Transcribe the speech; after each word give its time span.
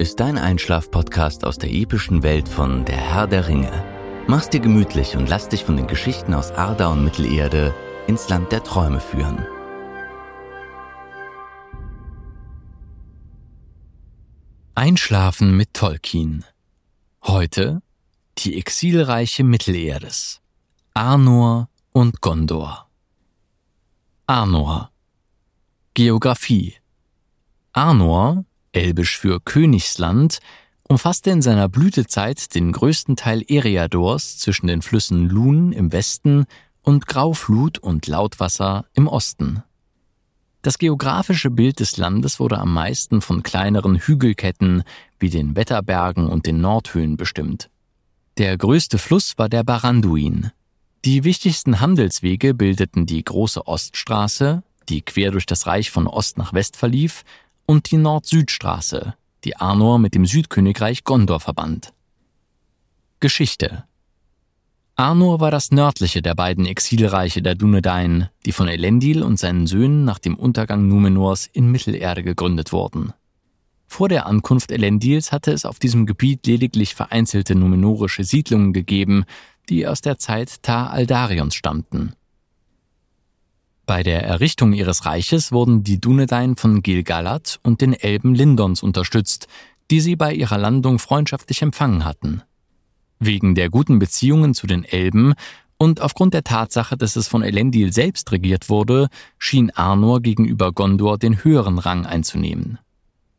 ist 0.00 0.18
dein 0.18 0.38
Einschlaf-Podcast 0.38 1.44
aus 1.44 1.58
der 1.58 1.70
epischen 1.70 2.22
Welt 2.22 2.48
von 2.48 2.86
Der 2.86 2.96
Herr 2.96 3.26
der 3.26 3.48
Ringe. 3.48 3.84
Mach's 4.26 4.48
dir 4.48 4.60
gemütlich 4.60 5.14
und 5.14 5.28
lass 5.28 5.50
dich 5.50 5.62
von 5.62 5.76
den 5.76 5.86
Geschichten 5.86 6.32
aus 6.32 6.52
Arda 6.52 6.88
und 6.90 7.04
Mittelerde 7.04 7.74
ins 8.06 8.26
Land 8.30 8.50
der 8.50 8.64
Träume 8.64 8.98
führen. 8.98 9.44
Einschlafen 14.74 15.54
mit 15.54 15.74
Tolkien. 15.74 16.46
Heute 17.22 17.82
die 18.38 18.56
exilreiche 18.56 19.44
Mittelerdes. 19.44 20.40
Arnor 20.94 21.68
und 21.92 22.22
Gondor. 22.22 22.88
Arnor. 24.26 24.92
Geographie. 25.92 26.76
Arnor 27.74 28.46
elbisch 28.72 29.18
für 29.18 29.40
Königsland, 29.40 30.38
umfasste 30.88 31.30
in 31.30 31.42
seiner 31.42 31.68
Blütezeit 31.68 32.54
den 32.54 32.72
größten 32.72 33.16
Teil 33.16 33.44
Eriadors 33.48 34.38
zwischen 34.38 34.66
den 34.66 34.82
Flüssen 34.82 35.28
Lun 35.28 35.72
im 35.72 35.92
Westen 35.92 36.46
und 36.82 37.06
Grauflut 37.06 37.78
und 37.78 38.06
Lautwasser 38.06 38.86
im 38.94 39.06
Osten. 39.06 39.62
Das 40.62 40.78
geografische 40.78 41.50
Bild 41.50 41.80
des 41.80 41.96
Landes 41.96 42.38
wurde 42.38 42.58
am 42.58 42.74
meisten 42.74 43.22
von 43.22 43.42
kleineren 43.42 43.96
Hügelketten 43.96 44.82
wie 45.18 45.30
den 45.30 45.56
Wetterbergen 45.56 46.26
und 46.26 46.46
den 46.46 46.60
Nordhöhen 46.60 47.16
bestimmt. 47.16 47.70
Der 48.36 48.56
größte 48.58 48.98
Fluss 48.98 49.38
war 49.38 49.48
der 49.48 49.64
Baranduin. 49.64 50.50
Die 51.04 51.24
wichtigsten 51.24 51.80
Handelswege 51.80 52.52
bildeten 52.52 53.06
die 53.06 53.24
große 53.24 53.66
Oststraße, 53.66 54.62
die 54.90 55.00
quer 55.00 55.30
durch 55.30 55.46
das 55.46 55.66
Reich 55.66 55.90
von 55.90 56.06
Ost 56.06 56.36
nach 56.36 56.52
West 56.52 56.76
verlief, 56.76 57.24
und 57.70 57.92
die 57.92 57.98
Nord-Süd-Straße, 57.98 59.14
die 59.44 59.56
Arnor 59.56 60.00
mit 60.00 60.16
dem 60.16 60.26
Südkönigreich 60.26 61.04
Gondor 61.04 61.38
verband. 61.38 61.92
Geschichte 63.20 63.84
Arnor 64.96 65.38
war 65.38 65.52
das 65.52 65.70
nördliche 65.70 66.20
der 66.20 66.34
beiden 66.34 66.66
Exilreiche 66.66 67.42
der 67.42 67.54
Dunedain, 67.54 68.28
die 68.44 68.50
von 68.50 68.66
Elendil 68.66 69.22
und 69.22 69.38
seinen 69.38 69.68
Söhnen 69.68 70.04
nach 70.04 70.18
dem 70.18 70.34
Untergang 70.34 70.88
Numenors 70.88 71.46
in 71.46 71.70
Mittelerde 71.70 72.24
gegründet 72.24 72.72
wurden. 72.72 73.12
Vor 73.86 74.08
der 74.08 74.26
Ankunft 74.26 74.72
Elendils 74.72 75.30
hatte 75.30 75.52
es 75.52 75.64
auf 75.64 75.78
diesem 75.78 76.06
Gebiet 76.06 76.48
lediglich 76.48 76.96
vereinzelte 76.96 77.54
numenorische 77.54 78.24
Siedlungen 78.24 78.72
gegeben, 78.72 79.26
die 79.68 79.86
aus 79.86 80.00
der 80.00 80.18
Zeit 80.18 80.64
Tar 80.64 80.90
Aldarions 80.90 81.54
stammten. 81.54 82.14
Bei 83.90 84.04
der 84.04 84.22
Errichtung 84.22 84.72
ihres 84.72 85.04
Reiches 85.04 85.50
wurden 85.50 85.82
die 85.82 86.00
Dunedain 86.00 86.54
von 86.54 86.80
Gilgalad 86.80 87.58
und 87.64 87.80
den 87.80 87.92
Elben 87.92 88.36
Lindons 88.36 88.84
unterstützt, 88.84 89.48
die 89.90 90.00
sie 90.00 90.14
bei 90.14 90.32
ihrer 90.32 90.58
Landung 90.58 91.00
freundschaftlich 91.00 91.60
empfangen 91.60 92.04
hatten. 92.04 92.42
Wegen 93.18 93.56
der 93.56 93.68
guten 93.68 93.98
Beziehungen 93.98 94.54
zu 94.54 94.68
den 94.68 94.84
Elben 94.84 95.34
und 95.76 96.00
aufgrund 96.02 96.34
der 96.34 96.44
Tatsache, 96.44 96.96
dass 96.96 97.16
es 97.16 97.26
von 97.26 97.42
Elendil 97.42 97.92
selbst 97.92 98.30
regiert 98.30 98.68
wurde, 98.68 99.08
schien 99.38 99.72
Arnor 99.72 100.20
gegenüber 100.20 100.70
Gondor 100.70 101.18
den 101.18 101.42
höheren 101.42 101.80
Rang 101.80 102.06
einzunehmen. 102.06 102.78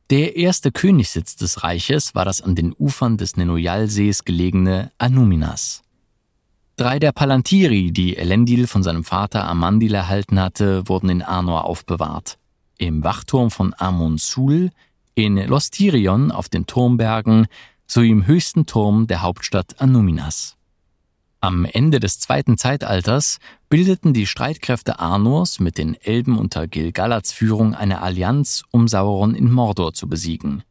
Der 0.09 0.35
erste 0.35 0.73
Königssitz 0.73 1.37
des 1.37 1.63
Reiches 1.63 2.13
war 2.13 2.25
das 2.25 2.41
an 2.41 2.55
den 2.55 2.75
Ufern 2.77 3.15
des 3.15 3.37
Nenoyal-Sees 3.37 4.25
gelegene 4.25 4.91
Anuminas. 4.97 5.81
Drei 6.77 6.99
der 6.99 7.11
Palantiri, 7.11 7.91
die 7.91 8.17
Elendil 8.17 8.65
von 8.65 8.81
seinem 8.81 9.03
Vater 9.03 9.47
Amandil 9.47 9.93
erhalten 9.93 10.39
hatte, 10.39 10.87
wurden 10.87 11.09
in 11.09 11.21
Arnor 11.21 11.65
aufbewahrt. 11.65 12.37
Im 12.77 13.03
Wachturm 13.03 13.51
von 13.51 13.75
Amon-Sul, 13.77 14.71
in 15.13 15.37
Lostirion 15.37 16.31
auf 16.31 16.49
den 16.49 16.65
Turmbergen 16.65 17.47
sowie 17.85 18.09
im 18.09 18.25
höchsten 18.25 18.65
Turm 18.65 19.05
der 19.07 19.21
Hauptstadt 19.21 19.81
Anuminas. 19.81 20.55
Am 21.41 21.65
Ende 21.65 21.99
des 21.99 22.19
zweiten 22.19 22.57
Zeitalters 22.57 23.39
bildeten 23.67 24.13
die 24.13 24.27
Streitkräfte 24.27 24.99
Arnors 24.99 25.59
mit 25.59 25.77
den 25.77 25.95
Elben 25.95 26.37
unter 26.37 26.67
Gilgalads 26.67 27.31
Führung 27.31 27.73
eine 27.73 28.01
Allianz, 28.01 28.63
um 28.71 28.87
Sauron 28.87 29.35
in 29.35 29.51
Mordor 29.51 29.93
zu 29.93 30.07
besiegen. 30.07 30.63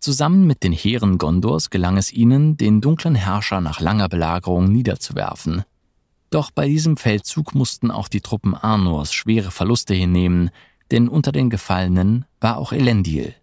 Zusammen 0.00 0.46
mit 0.46 0.62
den 0.62 0.72
Heeren 0.72 1.18
Gondors 1.18 1.70
gelang 1.70 1.96
es 1.96 2.12
ihnen, 2.12 2.56
den 2.56 2.80
dunklen 2.80 3.14
Herrscher 3.14 3.60
nach 3.60 3.80
langer 3.80 4.08
Belagerung 4.08 4.70
niederzuwerfen. 4.70 5.64
Doch 6.30 6.50
bei 6.50 6.68
diesem 6.68 6.96
Feldzug 6.96 7.54
mussten 7.54 7.90
auch 7.90 8.08
die 8.08 8.20
Truppen 8.20 8.54
Arnors 8.54 9.12
schwere 9.12 9.50
Verluste 9.50 9.94
hinnehmen, 9.94 10.50
denn 10.90 11.08
unter 11.08 11.32
den 11.32 11.50
Gefallenen 11.50 12.26
war 12.40 12.58
auch 12.58 12.72
Elendil. 12.72 13.34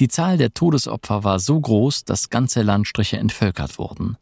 Die 0.00 0.08
Zahl 0.08 0.36
der 0.36 0.52
Todesopfer 0.52 1.24
war 1.24 1.38
so 1.38 1.58
groß, 1.58 2.04
dass 2.04 2.30
ganze 2.30 2.62
Landstriche 2.62 3.18
entvölkert 3.18 3.78
wurden. 3.78 4.16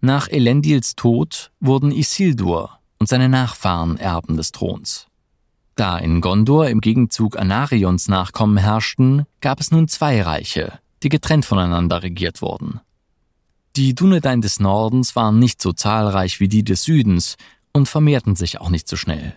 Nach 0.00 0.28
Elendils 0.28 0.94
Tod 0.94 1.52
wurden 1.60 1.90
Isildur 1.90 2.78
und 2.98 3.08
seine 3.08 3.28
Nachfahren 3.28 3.96
Erben 3.96 4.36
des 4.36 4.52
Throns. 4.52 5.06
Da 5.74 5.98
in 5.98 6.20
Gondor 6.20 6.68
im 6.68 6.80
Gegenzug 6.80 7.38
Anarions 7.38 8.08
Nachkommen 8.08 8.56
herrschten, 8.56 9.26
gab 9.40 9.60
es 9.60 9.70
nun 9.70 9.88
zwei 9.88 10.22
Reiche, 10.22 10.78
die 11.02 11.08
getrennt 11.08 11.44
voneinander 11.44 12.02
regiert 12.02 12.42
wurden. 12.42 12.80
Die 13.76 13.94
Dunedain 13.94 14.40
des 14.40 14.58
Nordens 14.58 15.16
waren 15.16 15.38
nicht 15.38 15.60
so 15.60 15.72
zahlreich 15.72 16.40
wie 16.40 16.48
die 16.48 16.64
des 16.64 16.84
Südens 16.84 17.36
und 17.72 17.88
vermehrten 17.88 18.34
sich 18.34 18.60
auch 18.60 18.70
nicht 18.70 18.88
so 18.88 18.96
schnell. 18.96 19.34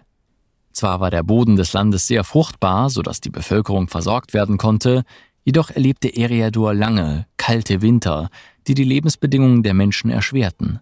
Zwar 0.72 1.02
war 1.02 1.12
der 1.12 1.24
Boden 1.24 1.58
des 1.58 1.74
Landes 1.74 2.08
sehr 2.08 2.24
fruchtbar, 2.24 2.90
so 2.90 3.02
dass 3.02 3.20
die 3.20 3.30
Bevölkerung 3.30 3.90
versorgt 3.90 4.34
werden 4.34 4.58
konnte, 4.58 5.04
jedoch 5.44 5.70
erlebte 5.70 6.16
Eriadur 6.16 6.74
lange, 6.74 7.28
kalte 7.36 7.82
Winter, 7.82 8.30
die 8.68 8.76
die 8.76 8.84
Lebensbedingungen 8.84 9.64
der 9.64 9.74
Menschen 9.74 10.10
erschwerten. 10.10 10.80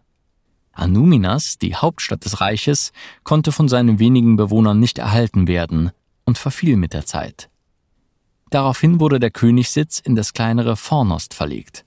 Anuminas, 0.71 1.57
die 1.57 1.75
Hauptstadt 1.75 2.25
des 2.25 2.39
Reiches, 2.41 2.91
konnte 3.23 3.51
von 3.51 3.67
seinen 3.67 3.97
wenigen 3.97 4.35
Bewohnern 4.35 4.79
nicht 4.79 4.99
erhalten 4.99 5.47
werden 5.47 5.89
und 6.25 6.37
verfiel 6.37 6.77
mit 6.77 6.93
der 6.93 7.05
Zeit. 7.07 7.49
Daraufhin 8.49 8.99
wurde 8.99 9.19
der 9.19 9.31
Königssitz 9.31 9.99
in 9.99 10.15
das 10.15 10.33
kleinere 10.33 10.75
Fornost 10.75 11.33
verlegt. 11.33 11.85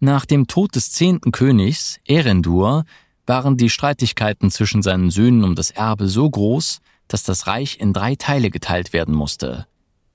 Nach 0.00 0.24
dem 0.24 0.46
Tod 0.46 0.74
des 0.74 0.92
zehnten 0.92 1.32
Königs, 1.32 1.98
Erendur, 2.06 2.84
waren 3.26 3.56
die 3.56 3.70
Streitigkeiten 3.70 4.50
zwischen 4.50 4.82
seinen 4.82 5.10
Söhnen 5.10 5.44
um 5.44 5.54
das 5.54 5.70
Erbe 5.70 6.08
so 6.08 6.28
groß, 6.28 6.80
dass 7.08 7.22
das 7.22 7.46
Reich 7.46 7.78
in 7.80 7.92
drei 7.92 8.14
Teile 8.14 8.50
geteilt 8.50 8.92
werden 8.92 9.14
musste. 9.14 9.66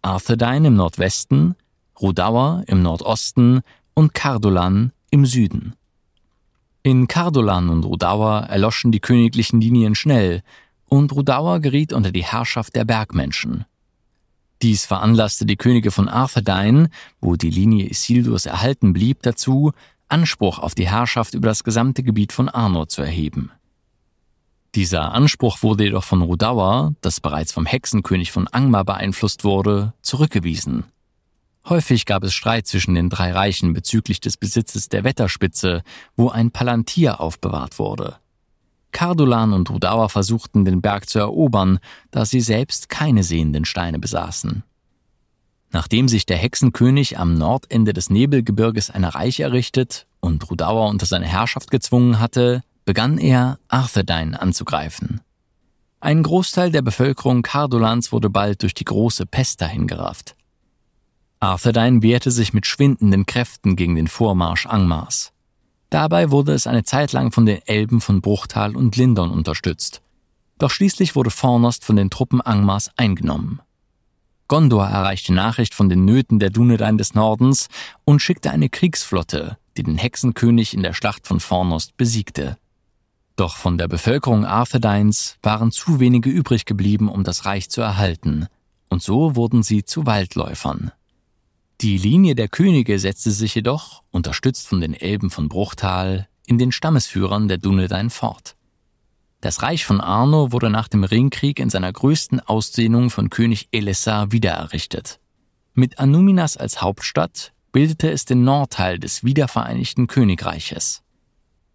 Arthedain 0.01 0.65
im 0.65 0.75
Nordwesten, 0.75 1.55
Rudaur 2.01 2.63
im 2.67 2.81
Nordosten 2.81 3.61
und 3.93 4.13
Cardolan 4.13 4.91
im 5.09 5.25
Süden. 5.25 5.75
In 6.81 7.07
Cardolan 7.07 7.69
und 7.69 7.85
Rudaur 7.85 8.41
erloschen 8.49 8.91
die 8.91 8.99
königlichen 8.99 9.61
Linien 9.61 9.95
schnell, 9.95 10.41
und 10.89 11.11
Rudaur 11.13 11.59
geriet 11.59 11.93
unter 11.93 12.11
die 12.11 12.23
Herrschaft 12.23 12.75
der 12.75 12.85
Bergmenschen. 12.85 13.65
Dies 14.61 14.85
veranlasste 14.85 15.45
die 15.45 15.57
Könige 15.57 15.91
von 15.91 16.07
Arthedain, 16.07 16.89
wo 17.19 17.35
die 17.35 17.49
Linie 17.49 17.89
Isildurs 17.89 18.45
erhalten 18.45 18.93
blieb, 18.93 19.21
dazu, 19.23 19.73
Anspruch 20.07 20.59
auf 20.59 20.75
die 20.75 20.87
Herrschaft 20.87 21.33
über 21.33 21.47
das 21.47 21.63
gesamte 21.63 22.03
Gebiet 22.03 22.31
von 22.31 22.47
Arnor 22.47 22.87
zu 22.87 23.01
erheben. 23.01 23.51
Dieser 24.75 25.11
Anspruch 25.11 25.61
wurde 25.61 25.83
jedoch 25.83 26.03
von 26.03 26.21
Rudaur, 26.21 26.95
das 27.01 27.19
bereits 27.19 27.51
vom 27.51 27.65
Hexenkönig 27.65 28.31
von 28.31 28.47
Angmar 28.47 28.85
beeinflusst 28.85 29.43
wurde, 29.43 29.93
zurückgewiesen. 30.01 30.85
Häufig 31.69 32.05
gab 32.05 32.23
es 32.23 32.33
Streit 32.33 32.67
zwischen 32.67 32.95
den 32.95 33.09
drei 33.09 33.31
Reichen 33.31 33.73
bezüglich 33.73 34.19
des 34.19 34.35
Besitzes 34.35 34.89
der 34.89 35.03
Wetterspitze, 35.03 35.83
wo 36.15 36.29
ein 36.29 36.51
Palantir 36.51 37.21
aufbewahrt 37.21 37.79
wurde. 37.79 38.17
Cardolan 38.93 39.51
und 39.51 39.69
Rudawa 39.69 40.07
versuchten, 40.07 40.63
den 40.63 40.81
Berg 40.81 41.09
zu 41.09 41.19
erobern, 41.19 41.79
da 42.11 42.25
sie 42.25 42.41
selbst 42.41 42.89
keine 42.89 43.23
sehenden 43.23 43.65
Steine 43.65 43.99
besaßen. 43.99 44.63
Nachdem 45.71 46.07
sich 46.07 46.25
der 46.25 46.37
Hexenkönig 46.37 47.17
am 47.17 47.33
Nordende 47.33 47.93
des 47.93 48.09
Nebelgebirges 48.09 48.91
ein 48.91 49.03
Reich 49.03 49.39
errichtet 49.39 50.05
und 50.19 50.49
Rudawa 50.49 50.87
unter 50.87 51.05
seine 51.07 51.25
Herrschaft 51.25 51.71
gezwungen 51.71 52.19
hatte, 52.19 52.63
begann 52.85 53.17
er, 53.17 53.59
Arthedain 53.67 54.35
anzugreifen. 54.35 55.21
Ein 55.99 56.21
Großteil 56.21 56.71
der 56.71 56.81
Bevölkerung 56.81 57.41
Cardolans 57.41 58.11
wurde 58.11 58.29
bald 58.29 58.61
durch 58.61 58.73
die 58.73 58.85
große 58.85 59.25
Pest 59.25 59.61
dahingerafft. 59.61 60.35
Arthedain 61.39 62.01
wehrte 62.01 62.31
sich 62.31 62.53
mit 62.53 62.65
schwindenden 62.65 63.25
Kräften 63.25 63.75
gegen 63.75 63.95
den 63.95 64.07
Vormarsch 64.07 64.65
Angmars. 64.65 65.32
Dabei 65.93 66.31
wurde 66.31 66.53
es 66.53 66.65
eine 66.65 66.83
Zeit 66.83 67.11
lang 67.13 67.31
von 67.31 67.45
den 67.45 67.61
Elben 67.67 68.01
von 68.01 68.19
Bruchtal 68.19 68.75
und 68.75 68.97
Lindon 68.97 69.29
unterstützt. 69.29 70.01
Doch 70.57 70.71
schließlich 70.71 71.15
wurde 71.15 71.29
Fornost 71.29 71.85
von 71.85 71.95
den 71.95 72.09
Truppen 72.09 72.41
Angmars 72.41 72.89
eingenommen. 72.97 73.61
Gondor 74.47 74.87
erreichte 74.87 75.35
Nachricht 75.35 75.75
von 75.75 75.89
den 75.89 76.03
Nöten 76.03 76.39
der 76.39 76.49
Dunedain 76.49 76.97
des 76.97 77.13
Nordens 77.13 77.67
und 78.05 78.23
schickte 78.23 78.49
eine 78.49 78.69
Kriegsflotte, 78.69 79.59
die 79.77 79.83
den 79.83 79.99
Hexenkönig 79.99 80.73
in 80.73 80.81
der 80.81 80.95
Schlacht 80.95 81.27
von 81.27 81.39
Fornost 81.39 81.95
besiegte. 81.95 82.57
Doch 83.35 83.55
von 83.55 83.77
der 83.77 83.87
Bevölkerung 83.87 84.45
Arthedains 84.45 85.37
waren 85.43 85.71
zu 85.71 85.99
wenige 85.99 86.31
übrig 86.31 86.65
geblieben, 86.65 87.07
um 87.07 87.23
das 87.23 87.45
Reich 87.45 87.69
zu 87.69 87.81
erhalten, 87.81 88.47
und 88.89 89.03
so 89.03 89.35
wurden 89.35 89.61
sie 89.61 89.85
zu 89.85 90.07
Waldläufern. 90.07 90.91
Die 91.83 91.97
Linie 91.97 92.33
der 92.33 92.47
Könige 92.47 92.97
setzte 92.97 93.31
sich 93.31 93.55
jedoch, 93.55 94.03
unterstützt 94.09 94.69
von 94.69 94.79
den 94.79 94.93
Elben 94.93 95.29
von 95.29 95.49
Bruchtal, 95.49 96.29
in 96.45 96.57
den 96.57 96.71
Stammesführern 96.71 97.49
der 97.49 97.57
Dunedain 97.57 98.09
fort. 98.09 98.55
Das 99.41 99.63
Reich 99.63 99.83
von 99.83 99.99
Arno 99.99 100.53
wurde 100.53 100.69
nach 100.69 100.87
dem 100.87 101.03
Ringkrieg 101.03 101.59
in 101.59 101.69
seiner 101.69 101.91
größten 101.91 102.39
Ausdehnung 102.39 103.09
von 103.09 103.29
König 103.29 103.67
Elessar 103.73 104.31
wiedererrichtet. 104.31 105.19
Mit 105.73 105.99
Anuminas 105.99 106.55
als 106.55 106.81
Hauptstadt 106.81 107.51
bildete 107.73 108.09
es 108.09 108.23
den 108.23 108.45
Nordteil 108.45 108.97
des 108.97 109.25
wiedervereinigten 109.25 110.07
Königreiches. 110.07 111.03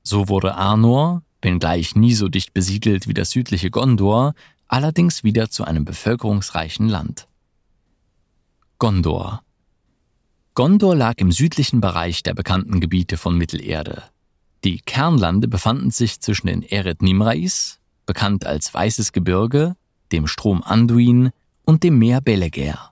So 0.03 0.31
wurde 0.31 0.55
Arnor, 0.55 1.23
wenngleich 1.43 1.97
nie 1.97 2.15
so 2.15 2.29
dicht 2.29 2.55
besiedelt 2.55 3.09
wie 3.09 3.15
das 3.15 3.29
südliche 3.33 3.71
Gondor, 3.71 4.33
allerdings 4.69 5.23
wieder 5.23 5.51
zu 5.51 5.65
einem 5.65 5.85
bevölkerungsreichen 5.85 6.89
Land. 6.89 7.29
Gondor 8.79 9.43
Gondor 10.59 10.97
lag 10.97 11.15
im 11.19 11.31
südlichen 11.31 11.81
Bereich 11.81 12.25
der 12.25 12.35
bekannten 12.35 12.81
Gebiete 12.81 13.17
von 13.17 13.39
Mittelerde. 13.39 14.03
Die 14.65 14.81
Kernlande 14.81 15.47
befanden 15.47 15.93
sich 15.93 16.19
zwischen 16.21 16.49
den 16.49 16.65
Eret 16.65 17.01
Nimrais, 17.01 17.79
bekannt 18.07 18.45
als 18.45 18.75
Weißes 18.75 19.13
Gebirge, 19.13 19.77
dem 20.11 20.27
Strom 20.27 20.65
Anduin 20.65 21.31
und 21.65 21.85
dem 21.85 22.01
Meer 22.01 22.21
Beleger. 22.21 22.91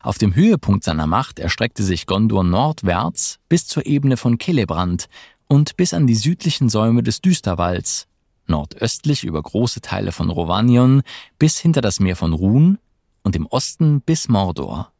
Auf 0.00 0.18
dem 0.18 0.34
Höhepunkt 0.34 0.82
seiner 0.82 1.06
Macht 1.06 1.38
erstreckte 1.38 1.84
sich 1.84 2.06
Gondor 2.06 2.42
nordwärts 2.42 3.38
bis 3.48 3.68
zur 3.68 3.86
Ebene 3.86 4.16
von 4.16 4.40
Celebrand 4.40 5.06
und 5.46 5.76
bis 5.76 5.94
an 5.94 6.08
die 6.08 6.16
südlichen 6.16 6.68
Säume 6.70 7.04
des 7.04 7.20
Düsterwalds, 7.20 8.08
nordöstlich 8.48 9.22
über 9.22 9.40
große 9.40 9.80
Teile 9.80 10.10
von 10.10 10.28
Rovanion 10.28 11.02
bis 11.38 11.56
hinter 11.56 11.82
das 11.82 12.00
Meer 12.00 12.16
von 12.16 12.32
Run 12.32 12.78
und 13.22 13.36
im 13.36 13.46
Osten 13.46 14.00
bis 14.00 14.28
Mordor. 14.28 14.90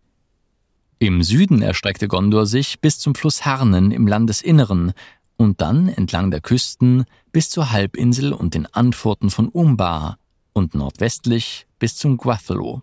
Im 0.99 1.23
Süden 1.23 1.63
erstreckte 1.63 2.09
Gondor 2.09 2.47
sich 2.47 2.81
bis 2.81 2.99
zum 2.99 3.15
Fluss 3.15 3.45
Harnen 3.45 3.91
im 3.91 4.07
Landesinneren 4.07 4.93
und 5.37 5.61
dann 5.61 5.89
entlang 5.89 6.31
der 6.31 6.41
Küsten 6.41 7.05
bis 7.33 7.51
zur 7.51 7.73
Halbinsel 7.73 8.33
und 8.33 8.55
den 8.55 8.67
Antworten 8.67 9.31
von 9.31 9.49
Umbar 9.49 10.19
und 10.53 10.75
nordwestlich 10.75 11.67
bis 11.79 11.97
zum 11.97 12.17
Guathalo. 12.17 12.83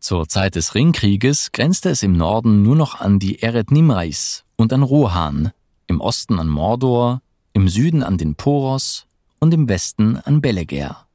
Zur 0.00 0.28
Zeit 0.28 0.56
des 0.56 0.74
Ringkrieges 0.74 1.52
grenzte 1.52 1.88
es 1.88 2.02
im 2.02 2.12
Norden 2.12 2.62
nur 2.62 2.76
noch 2.76 3.00
an 3.00 3.18
die 3.18 3.40
Eret 3.40 3.70
Nimrais 3.70 4.44
und 4.56 4.72
an 4.72 4.82
Rohan, 4.82 5.52
im 5.86 6.00
Osten 6.00 6.38
an 6.38 6.48
Mordor, 6.48 7.22
im 7.54 7.68
Süden 7.68 8.02
an 8.02 8.18
den 8.18 8.34
Poros 8.34 9.06
und 9.38 9.54
im 9.54 9.68
Westen 9.68 10.18
an 10.18 10.42
Beleger. 10.42 11.06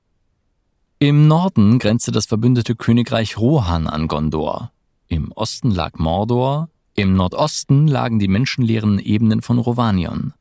Im 0.98 1.28
Norden 1.28 1.78
grenzte 1.80 2.12
das 2.12 2.26
verbündete 2.26 2.76
Königreich 2.76 3.38
Rohan 3.38 3.88
an 3.88 4.08
Gondor, 4.08 4.72
im 5.10 5.32
Osten 5.34 5.72
lag 5.72 5.98
Mordor, 5.98 6.70
im 6.96 7.16
Nordosten 7.16 7.88
lagen 7.88 8.20
die 8.20 8.28
menschenleeren 8.28 9.00
Ebenen 9.00 9.42
von 9.42 9.58
Rovanion. 9.58 10.34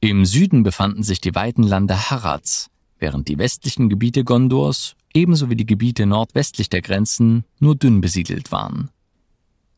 Im 0.00 0.24
Süden 0.24 0.62
befanden 0.62 1.02
sich 1.02 1.20
die 1.20 1.34
weiten 1.34 1.62
Lande 1.62 2.10
Harads, 2.10 2.70
während 2.98 3.28
die 3.28 3.38
westlichen 3.38 3.88
Gebiete 3.88 4.22
Gondors 4.22 4.94
ebenso 5.12 5.50
wie 5.50 5.56
die 5.56 5.66
Gebiete 5.66 6.06
nordwestlich 6.06 6.68
der 6.68 6.82
Grenzen 6.82 7.44
nur 7.58 7.74
dünn 7.74 8.00
besiedelt 8.00 8.52
waren. 8.52 8.90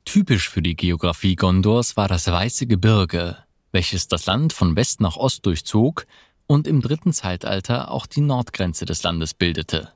Typisch 0.05 0.51
für 0.51 0.63
die 0.63 0.77
Geographie 0.77 1.37
Gondors 1.37 1.97
war 1.97 2.09
das 2.09 2.27
Weiße 2.27 2.67
Gebirge, 2.67 3.39
welches 3.71 4.09
das 4.09 4.27
Land 4.27 4.53
von 4.53 4.77
West 4.77 5.01
nach 5.01 5.17
Ost 5.17 5.47
durchzog 5.47 6.07
und 6.47 6.67
im 6.67 6.83
dritten 6.83 7.13
Zeitalter 7.13 7.91
auch 7.91 8.07
die 8.07 8.21
Nordgrenze 8.21 8.85
des 8.85 9.03
Landes 9.05 9.33
bildete. 9.33 9.93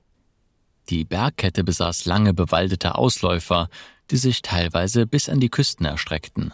Die 0.89 1.05
Bergkette 1.05 1.65
besaß 1.65 2.05
lange 2.05 2.33
bewaldete 2.35 2.97
Ausläufer, 2.97 3.69
die 4.11 4.17
sich 4.17 4.43
teilweise 4.43 5.07
bis 5.07 5.29
an 5.29 5.41
die 5.41 5.49
Küsten 5.49 5.87
erstreckten. 5.87 6.53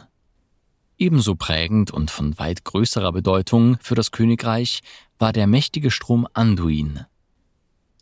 Ebenso 0.99 1.35
prägend 1.35 1.91
und 1.91 2.11
von 2.11 2.39
weit 2.39 2.65
größerer 2.65 3.13
Bedeutung 3.13 3.77
für 3.81 3.95
das 3.95 4.11
Königreich 4.11 4.81
war 5.19 5.33
der 5.33 5.47
mächtige 5.47 5.91
Strom 5.91 6.27
Anduin, 6.33 7.05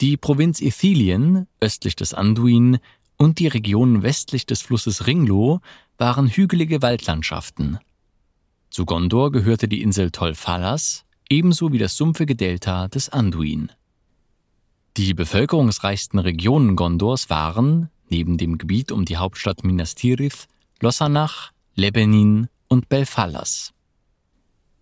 die 0.00 0.16
Provinz 0.16 0.62
Ithilien, 0.62 1.46
östlich 1.60 1.94
des 1.94 2.14
Anduin, 2.14 2.78
und 3.18 3.38
die 3.38 3.48
Region 3.48 4.02
westlich 4.02 4.46
des 4.46 4.62
Flusses 4.62 5.06
Ringlo 5.06 5.60
waren 5.98 6.26
hügelige 6.26 6.80
Waldlandschaften. 6.80 7.78
Zu 8.70 8.86
Gondor 8.86 9.30
gehörte 9.30 9.68
die 9.68 9.82
Insel 9.82 10.10
Tolfalas, 10.10 11.04
ebenso 11.28 11.70
wie 11.72 11.78
das 11.78 11.96
sumpfige 11.96 12.34
Delta 12.34 12.88
des 12.88 13.10
Anduin. 13.10 13.72
Die 14.96 15.14
bevölkerungsreichsten 15.14 16.18
Regionen 16.18 16.74
Gondors 16.74 17.30
waren, 17.30 17.90
neben 18.08 18.38
dem 18.38 18.58
Gebiet 18.58 18.90
um 18.90 19.04
die 19.04 19.16
Hauptstadt 19.16 19.62
Minas 19.62 19.94
Tirith, 19.94 20.48
Losanach, 20.80 21.52
Lebenin 21.76 22.48
und 22.68 22.88
Belfalas. 22.88 23.72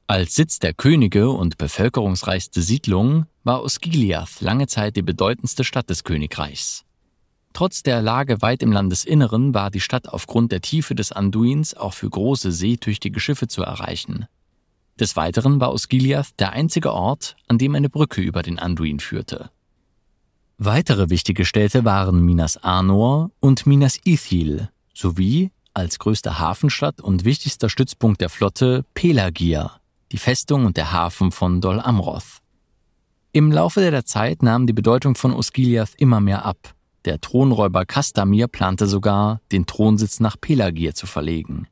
Als 0.07 0.35
Sitz 0.35 0.59
der 0.59 0.73
Könige 0.73 1.29
und 1.29 1.59
bevölkerungsreichste 1.59 2.63
Siedlung 2.63 3.27
war 3.45 3.63
Osgiliath 3.63 4.41
lange 4.41 4.67
Zeit 4.67 4.97
die 4.97 5.03
bedeutendste 5.03 5.65
Stadt 5.65 5.91
des 5.91 6.03
Königreichs. 6.05 6.85
Trotz 7.53 7.83
der 7.83 8.01
Lage 8.01 8.41
weit 8.41 8.63
im 8.63 8.73
Landesinneren 8.73 9.53
war 9.53 9.71
die 9.71 9.81
Stadt 9.81 10.09
aufgrund 10.09 10.53
der 10.53 10.63
Tiefe 10.63 10.95
des 10.95 11.13
Anduins 11.13 11.75
auch 11.75 11.93
für 11.93 12.09
große 12.09 12.53
seetüchtige 12.53 13.21
Schiffe 13.21 13.49
zu 13.49 13.63
erreichen. 13.63 14.27
Des 14.99 15.17
Weiteren 15.17 15.61
war 15.61 15.73
Osgiliath 15.73 16.39
der 16.39 16.53
einzige 16.53 16.93
Ort, 16.95 17.37
an 17.47 17.59
dem 17.59 17.75
eine 17.75 17.91
Brücke 17.91 18.23
über 18.23 18.43
den 18.43 18.59
Anduin 18.59 19.01
führte. 19.01 19.51
Weitere 20.61 21.09
wichtige 21.09 21.45
Städte 21.45 21.85
waren 21.85 22.25
Minas 22.25 22.57
Anor 22.57 23.31
und 23.39 23.65
Minas 23.65 24.01
Ithil 24.05 24.69
sowie, 24.93 25.53
als 25.73 26.01
größte 26.01 26.41
Hafenstadt 26.41 27.01
und 27.01 27.25
wichtigster 27.25 27.69
Stützpunkt 27.69 28.21
der 28.21 28.29
Flotte, 28.29 28.85
Pelagia, 28.93 29.79
die 30.11 30.19
Festung 30.19 30.67
und 30.67 30.77
der 30.77 30.91
Hafen 30.91 31.31
von 31.31 31.61
Dol 31.61 31.79
Amroth. 31.79 32.39
Im 33.31 33.53
Laufe 33.53 33.89
der 33.89 34.05
Zeit 34.05 34.43
nahm 34.43 34.67
die 34.67 34.73
Bedeutung 34.73 35.15
von 35.15 35.33
Osgiliath 35.33 35.95
immer 35.97 36.19
mehr 36.19 36.45
ab. 36.45 36.75
Der 37.05 37.21
Thronräuber 37.21 37.87
Kastamir 37.87 38.49
plante 38.49 38.89
sogar, 38.89 39.41
den 39.53 39.65
Thronsitz 39.65 40.19
nach 40.19 40.41
Pelagir 40.41 40.93
zu 40.93 41.07
verlegen. 41.07 41.69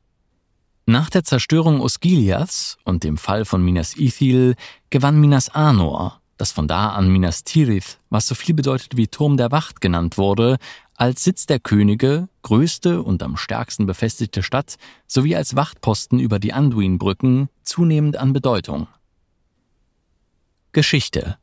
Nach 0.85 1.09
der 1.09 1.25
Zerstörung 1.25 1.81
Osgiliaths 1.81 2.77
und 2.85 3.03
dem 3.03 3.17
Fall 3.17 3.43
von 3.43 3.61
Minas 3.61 3.97
Ithil 3.97 4.55
gewann 4.89 5.19
Minas 5.19 5.49
Anor, 5.49 6.21
das 6.37 6.51
von 6.51 6.67
da 6.67 6.89
an 6.89 7.09
Minas 7.09 7.43
Tirith, 7.43 7.99
was 8.09 8.27
so 8.27 8.35
viel 8.35 8.55
bedeutet 8.55 8.95
wie 8.95 9.07
Turm 9.07 9.37
der 9.37 9.51
Wacht 9.51 9.81
genannt 9.81 10.17
wurde, 10.17 10.57
als 10.95 11.23
Sitz 11.23 11.45
der 11.45 11.59
Könige, 11.59 12.27
größte 12.41 13.03
und 13.03 13.21
am 13.21 13.37
stärksten 13.37 13.85
befestigte 13.85 14.41
Stadt 14.41 14.77
sowie 15.05 15.35
als 15.35 15.55
Wachtposten 15.55 16.19
über 16.19 16.39
die 16.39 16.53
Anduinbrücken 16.53 17.49
zunehmend 17.63 18.17
an 18.17 18.33
Bedeutung. 18.33 18.87
Geschichte 20.71 21.37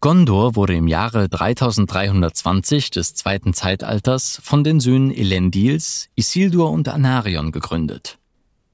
Gondor 0.00 0.56
wurde 0.56 0.74
im 0.74 0.88
Jahre 0.88 1.28
3320 1.28 2.90
des 2.90 3.14
zweiten 3.14 3.54
Zeitalters 3.54 4.40
von 4.42 4.62
den 4.62 4.78
Söhnen 4.78 5.10
Elendils, 5.10 6.08
Isildur 6.14 6.70
und 6.70 6.88
Anarion 6.88 7.50
gegründet. 7.50 8.18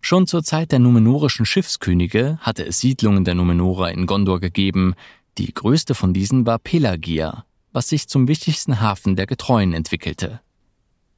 Schon 0.04 0.26
zur 0.26 0.42
Zeit 0.42 0.72
der 0.72 0.80
numenorischen 0.80 1.46
Schiffskönige 1.46 2.36
hatte 2.40 2.66
es 2.66 2.80
Siedlungen 2.80 3.24
der 3.24 3.36
Numenorer 3.36 3.92
in 3.92 4.06
Gondor 4.06 4.40
gegeben, 4.40 4.94
die 5.38 5.54
größte 5.54 5.94
von 5.94 6.12
diesen 6.12 6.44
war 6.44 6.58
Pelagia, 6.58 7.44
was 7.72 7.88
sich 7.88 8.08
zum 8.08 8.26
wichtigsten 8.26 8.80
Hafen 8.80 9.14
der 9.14 9.26
Getreuen 9.26 9.72
entwickelte. 9.72 10.40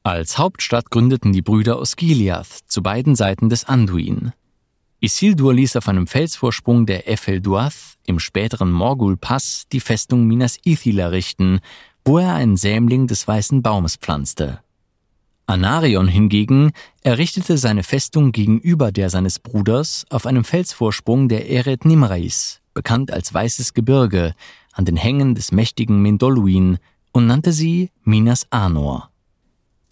Als 0.02 0.36
Hauptstadt 0.36 0.90
gründeten 0.90 1.32
die 1.32 1.40
Brüder 1.40 1.78
Osgiliath 1.78 2.60
zu 2.66 2.82
beiden 2.82 3.16
Seiten 3.16 3.48
des 3.48 3.64
Anduin. 3.64 4.32
Isildur 5.00 5.54
ließ 5.54 5.76
auf 5.76 5.88
einem 5.88 6.06
Felsvorsprung 6.06 6.84
der 6.84 7.08
Efelduath 7.08 7.96
im 8.06 8.18
späteren 8.18 8.70
Morgul-Pass 8.70 9.64
die 9.72 9.80
Festung 9.80 10.26
Minas 10.26 10.58
Ithil 10.62 10.98
errichten, 10.98 11.60
wo 12.04 12.18
er 12.18 12.34
einen 12.34 12.58
Sämling 12.58 13.06
des 13.06 13.26
weißen 13.26 13.62
Baumes 13.62 13.96
pflanzte. 13.96 14.60
Anarion 15.46 16.08
hingegen 16.08 16.72
errichtete 17.02 17.58
seine 17.58 17.82
Festung 17.82 18.32
gegenüber 18.32 18.92
der 18.92 19.10
seines 19.10 19.38
Bruders 19.38 20.06
auf 20.08 20.26
einem 20.26 20.44
Felsvorsprung 20.44 21.28
der 21.28 21.50
Eret 21.50 21.84
Nimrais, 21.84 22.60
bekannt 22.72 23.12
als 23.12 23.34
Weißes 23.34 23.74
Gebirge, 23.74 24.34
an 24.72 24.86
den 24.86 24.96
Hängen 24.96 25.34
des 25.34 25.52
mächtigen 25.52 26.00
Mendoluin 26.00 26.78
und 27.12 27.26
nannte 27.26 27.52
sie 27.52 27.90
Minas 28.02 28.46
Anor. 28.50 29.10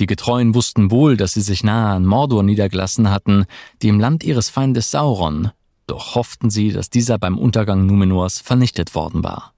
Die 0.01 0.07
Getreuen 0.07 0.55
wussten 0.55 0.91
wohl, 0.91 1.17
dass 1.17 1.35
sie 1.35 1.43
sich 1.43 1.63
nahe 1.63 1.95
an 1.95 2.07
Mordor 2.07 2.43
niedergelassen 2.43 3.11
hatten, 3.11 3.45
dem 3.83 4.01
Land 4.01 4.25
ihres 4.25 4.49
Feindes 4.49 4.91
Sauron, 4.91 5.51
doch 5.87 6.15
hofften 6.15 6.49
sie, 6.49 6.73
dass 6.73 6.89
dieser 6.89 7.19
beim 7.19 7.39
Untergang 7.39 7.87
Numenors 7.87 8.41
vernichtet 8.41 8.95
worden 8.95 9.23
war. 9.23 9.53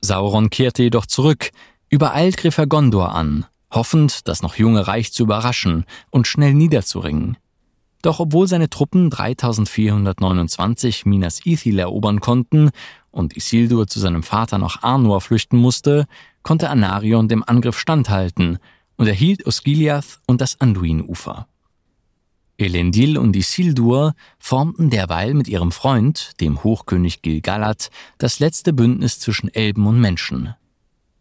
Sauron 0.00 0.50
kehrte 0.50 0.82
jedoch 0.82 1.06
zurück, 1.06 1.50
übereilt 1.90 2.38
griff 2.38 2.58
er 2.58 2.66
Gondor 2.66 3.14
an, 3.14 3.46
hoffend, 3.72 4.28
das 4.28 4.42
noch 4.42 4.56
junge 4.56 4.86
Reich 4.86 5.12
zu 5.12 5.24
überraschen 5.24 5.84
und 6.10 6.26
schnell 6.26 6.54
niederzuringen. 6.54 7.36
Doch 8.02 8.18
obwohl 8.18 8.48
seine 8.48 8.68
Truppen 8.68 9.10
3429 9.10 11.06
Minas 11.06 11.46
Ithil 11.46 11.78
erobern 11.78 12.20
konnten 12.20 12.70
und 13.10 13.36
Isildur 13.36 13.86
zu 13.86 14.00
seinem 14.00 14.22
Vater 14.22 14.58
nach 14.58 14.82
Arnor 14.82 15.20
flüchten 15.20 15.56
musste, 15.56 16.06
konnte 16.42 16.68
Anarion 16.68 17.28
dem 17.28 17.44
Angriff 17.46 17.78
standhalten 17.78 18.58
und 18.96 19.06
erhielt 19.06 19.46
Osgiliath 19.46 20.20
und 20.26 20.40
das 20.40 20.60
Anduin-Ufer. 20.60 21.46
Elendil 22.58 23.18
und 23.18 23.34
Isildur 23.34 24.14
formten 24.38 24.90
derweil 24.90 25.34
mit 25.34 25.48
ihrem 25.48 25.72
Freund, 25.72 26.32
dem 26.40 26.62
Hochkönig 26.62 27.22
Gilgalad, 27.22 27.90
das 28.18 28.40
letzte 28.40 28.72
Bündnis 28.72 29.18
zwischen 29.18 29.52
Elben 29.52 29.86
und 29.86 30.00
Menschen. 30.00 30.54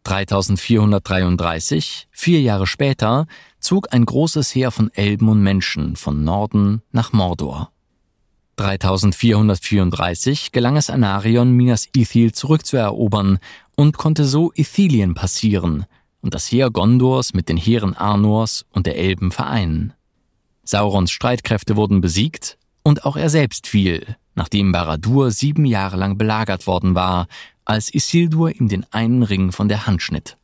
3433, 0.03 2.07
vier 2.11 2.41
Jahre 2.41 2.67
später, 2.67 3.27
zog 3.59 3.93
ein 3.93 4.05
großes 4.05 4.53
Heer 4.55 4.71
von 4.71 4.91
Elben 4.93 5.29
und 5.29 5.41
Menschen 5.41 5.95
von 5.95 6.23
Norden 6.23 6.81
nach 6.91 7.13
Mordor. 7.13 7.71
3434 8.57 10.51
gelang 10.51 10.77
es 10.77 10.89
Anarion, 10.89 11.51
Minas 11.51 11.87
Ithil 11.95 12.31
zurückzuerobern 12.31 13.39
und 13.75 13.97
konnte 13.97 14.25
so 14.25 14.51
Ithilien 14.55 15.13
passieren 15.13 15.85
und 16.21 16.35
das 16.35 16.51
Heer 16.51 16.69
Gondors 16.69 17.33
mit 17.33 17.49
den 17.49 17.57
Heeren 17.57 17.95
Arnors 17.95 18.65
und 18.71 18.85
der 18.85 18.97
Elben 18.97 19.31
vereinen. 19.31 19.93
Saurons 20.63 21.11
Streitkräfte 21.11 21.75
wurden 21.75 22.01
besiegt 22.01 22.57
und 22.83 23.05
auch 23.05 23.17
er 23.17 23.29
selbst 23.29 23.67
fiel, 23.67 24.15
nachdem 24.35 24.71
Baradur 24.71 25.31
sieben 25.31 25.65
Jahre 25.65 25.97
lang 25.97 26.17
belagert 26.17 26.67
worden 26.67 26.95
war, 26.95 27.27
als 27.65 27.93
Isildur 27.93 28.51
ihm 28.51 28.67
den 28.67 28.85
einen 28.91 29.23
Ring 29.23 29.51
von 29.51 29.67
der 29.67 29.85
Hand 29.85 30.01
schnitt. 30.01 30.37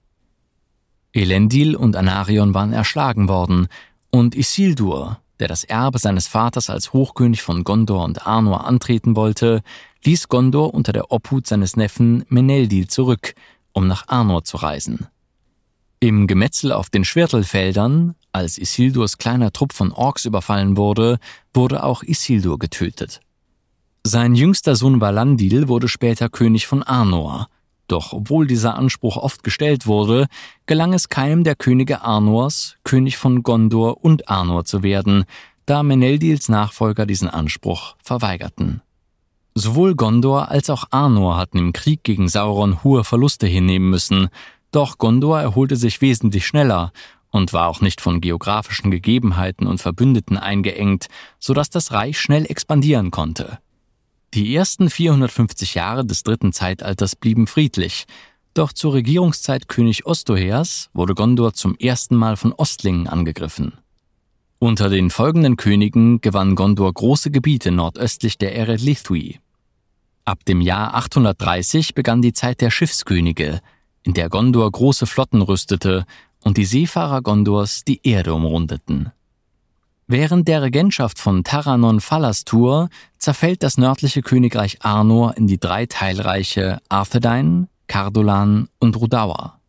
Elendil 1.14 1.76
und 1.76 1.96
Anarion 1.96 2.54
waren 2.54 2.74
erschlagen 2.74 3.28
worden, 3.28 3.68
und 4.10 4.36
Isildur, 4.36 5.20
der 5.40 5.48
das 5.48 5.64
Erbe 5.64 6.00
seines 6.00 6.28
Vaters 6.28 6.70
als 6.70 6.94
Hochkönig 6.94 7.42
von 7.42 7.64
Gondor 7.64 8.04
und 8.04 8.26
Arnor 8.26 8.66
antreten 8.66 9.16
wollte, 9.16 9.62
ließ 10.04 10.28
Gondor 10.30 10.74
unter 10.74 10.94
der 10.94 11.12
Obhut 11.12 11.48
seines 11.48 11.76
Neffen 11.76 12.26
Meneldil 12.30 12.88
zurück, 12.88 13.36
um 13.74 13.88
nach 13.88 14.08
Arnor 14.08 14.44
zu 14.44 14.58
reisen. 14.58 15.08
Im 16.00 16.28
Gemetzel 16.28 16.72
auf 16.72 16.90
den 16.90 17.04
Schwertelfeldern, 17.04 18.16
als 18.32 18.58
Isildurs 18.58 19.18
kleiner 19.18 19.52
Trupp 19.52 19.74
von 19.74 19.92
Orks 19.92 20.26
überfallen 20.26 20.78
wurde, 20.78 21.18
wurde 21.54 21.84
auch 21.84 22.04
Isildur 22.04 22.60
getötet. 22.60 23.20
Sein 24.10 24.36
jüngster 24.36 24.78
Sohn 24.78 25.02
Valandil 25.02 25.68
wurde 25.68 25.90
später 25.90 26.30
König 26.30 26.66
von 26.66 26.82
Arnor, 26.82 27.50
doch 27.90 28.14
obwohl 28.14 28.48
dieser 28.48 28.76
Anspruch 28.76 29.18
oft 29.18 29.44
gestellt 29.44 29.86
wurde, 29.86 30.28
gelang 30.66 30.94
es 30.94 31.10
keinem 31.10 31.44
der 31.44 31.56
Könige 31.56 32.04
Arnors, 32.04 32.78
König 32.86 33.18
von 33.18 33.44
Gondor 33.44 34.06
und 34.06 34.30
Arnor 34.30 34.64
zu 34.64 34.82
werden, 34.82 35.26
da 35.66 35.84
Meneldils 35.84 36.48
Nachfolger 36.48 37.06
diesen 37.06 37.28
Anspruch 37.28 37.98
verweigerten. 38.02 38.82
Sowohl 39.56 39.94
Gondor 39.94 40.52
als 40.52 40.70
auch 40.70 40.86
Arnor 40.92 41.36
hatten 41.36 41.58
im 41.58 41.74
Krieg 41.74 42.02
gegen 42.04 42.30
Sauron 42.30 42.86
hohe 42.86 43.04
Verluste 43.04 43.46
hinnehmen 43.46 43.90
müssen, 43.90 44.30
doch 44.72 45.00
Gondor 45.00 45.42
erholte 45.42 45.76
sich 45.76 46.00
wesentlich 46.00 46.48
schneller 46.48 46.94
und 47.30 47.52
war 47.52 47.68
auch 47.68 47.82
nicht 47.82 48.00
von 48.00 48.22
geografischen 48.22 48.90
Gegebenheiten 48.90 49.68
und 49.68 49.82
Verbündeten 49.82 50.38
eingeengt, 50.38 51.08
so 51.40 51.54
dass 51.54 51.70
das 51.70 51.92
Reich 51.92 52.18
schnell 52.22 52.46
expandieren 52.46 53.12
konnte. 53.12 53.60
Die 54.34 54.56
ersten 54.56 54.90
450 54.90 55.76
Jahre 55.76 56.06
des 56.06 56.24
dritten 56.24 56.54
Zeitalters 56.54 57.16
blieben 57.16 57.48
friedlich, 57.48 58.06
doch 58.54 58.74
zur 58.74 58.94
Regierungszeit 58.94 59.68
König 59.68 60.06
Ostohers 60.06 60.90
wurde 60.94 61.16
Gondor 61.16 61.54
zum 61.54 61.76
ersten 61.78 62.16
Mal 62.16 62.36
von 62.38 62.54
Ostlingen 62.54 63.08
angegriffen. 63.08 63.74
Unter 64.60 64.90
den 64.90 65.12
folgenden 65.12 65.56
Königen 65.56 66.20
gewann 66.20 66.56
Gondor 66.56 66.92
große 66.92 67.30
Gebiete 67.30 67.72
nordöstlich 67.72 68.38
der 68.38 68.56
Ered 68.56 68.82
Lithui. 68.82 69.40
Ab 70.26 70.44
dem 70.46 70.62
Jahr 70.62 70.96
830 70.96 71.94
begann 71.94 72.22
die 72.22 72.34
Zeit 72.34 72.62
der 72.62 72.72
Schiffskönige, 72.72 73.62
in 74.04 74.14
der 74.14 74.30
Gondor 74.30 74.72
große 74.72 75.06
Flotten 75.06 75.42
rüstete 75.42 76.06
und 76.44 76.58
die 76.58 76.66
Seefahrer 76.66 77.22
Gondors 77.22 77.84
die 77.84 78.02
Erde 78.04 78.34
umrundeten. 78.34 79.12
Während 80.10 80.48
der 80.48 80.62
Regentschaft 80.62 81.20
von 81.20 81.44
Taranon 81.44 82.00
Falastur 82.00 82.88
zerfällt 83.18 83.62
das 83.62 83.78
nördliche 83.78 84.22
Königreich 84.22 84.78
Arnor 84.82 85.36
in 85.36 85.48
die 85.48 85.60
drei 85.60 85.86
Teilreiche 85.86 86.80
Arthedain, 86.88 87.68
Cardolan 87.88 88.70
und 88.80 88.96
Rudawa. 88.96 89.60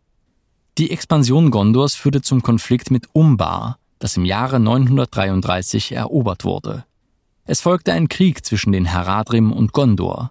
Die 0.78 0.92
Expansion 0.92 1.50
Gondors 1.50 1.96
führte 1.96 2.22
zum 2.22 2.42
Konflikt 2.42 2.92
mit 2.92 3.08
Umbar, 3.12 3.78
das 3.98 4.16
im 4.16 4.24
Jahre 4.24 4.60
933 4.60 5.90
erobert 5.90 6.44
wurde. 6.44 6.84
Es 7.44 7.60
folgte 7.60 7.92
ein 7.92 8.08
Krieg 8.08 8.44
zwischen 8.44 8.70
den 8.70 8.92
Haradrim 8.92 9.50
und 9.50 9.72
Gondor. 9.72 10.30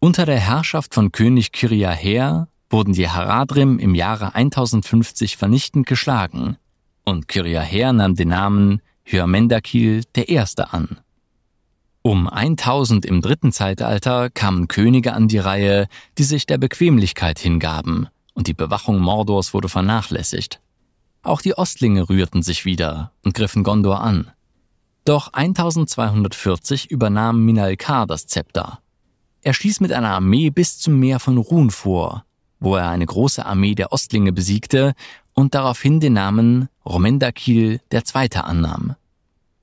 Unter 0.00 0.26
der 0.26 0.38
Herrschaft 0.38 0.92
von 0.92 1.12
König 1.12 1.52
Kiriaher 1.52 2.48
wurden 2.68 2.92
die 2.92 3.08
Haradrim 3.08 3.78
im 3.78 3.94
Jahre 3.94 4.34
1050 4.34 5.38
vernichtend 5.38 5.86
geschlagen 5.86 6.58
und 7.04 7.28
Kiriaher 7.28 7.92
nahm 7.92 8.14
den 8.14 8.28
Namen 8.28 8.80
Hyamendakil 9.10 10.02
I. 10.16 10.38
an. 10.70 11.00
Um 12.02 12.28
1000 12.28 13.04
im 13.04 13.20
dritten 13.20 13.52
Zeitalter 13.52 14.30
kamen 14.30 14.68
Könige 14.68 15.12
an 15.12 15.28
die 15.28 15.38
Reihe, 15.38 15.88
die 16.16 16.22
sich 16.22 16.46
der 16.46 16.58
Bequemlichkeit 16.58 17.38
hingaben, 17.38 18.08
und 18.34 18.46
die 18.46 18.54
Bewachung 18.54 18.98
Mordors 18.98 19.52
wurde 19.52 19.68
vernachlässigt. 19.68 20.60
Auch 21.22 21.42
die 21.42 21.58
Ostlinge 21.58 22.08
rührten 22.08 22.42
sich 22.42 22.64
wieder 22.64 23.12
und 23.24 23.34
griffen 23.34 23.64
Gondor 23.64 24.00
an. 24.00 24.30
Doch 25.04 25.32
1240 25.32 26.90
übernahm 26.90 27.44
Minalkar 27.44 28.06
das 28.06 28.26
Zepter. 28.26 28.80
Er 29.42 29.54
stieß 29.54 29.80
mit 29.80 29.92
einer 29.92 30.10
Armee 30.10 30.50
bis 30.50 30.78
zum 30.78 30.98
Meer 31.00 31.18
von 31.18 31.36
Run 31.36 31.70
vor 31.70 32.24
wo 32.60 32.76
er 32.76 32.90
eine 32.90 33.06
große 33.06 33.44
Armee 33.44 33.74
der 33.74 33.92
Ostlinge 33.92 34.32
besiegte 34.32 34.94
und 35.32 35.54
daraufhin 35.54 35.98
den 35.98 36.12
Namen 36.12 36.68
Romendakil 36.84 37.80
II. 37.92 38.28
annahm. 38.36 38.94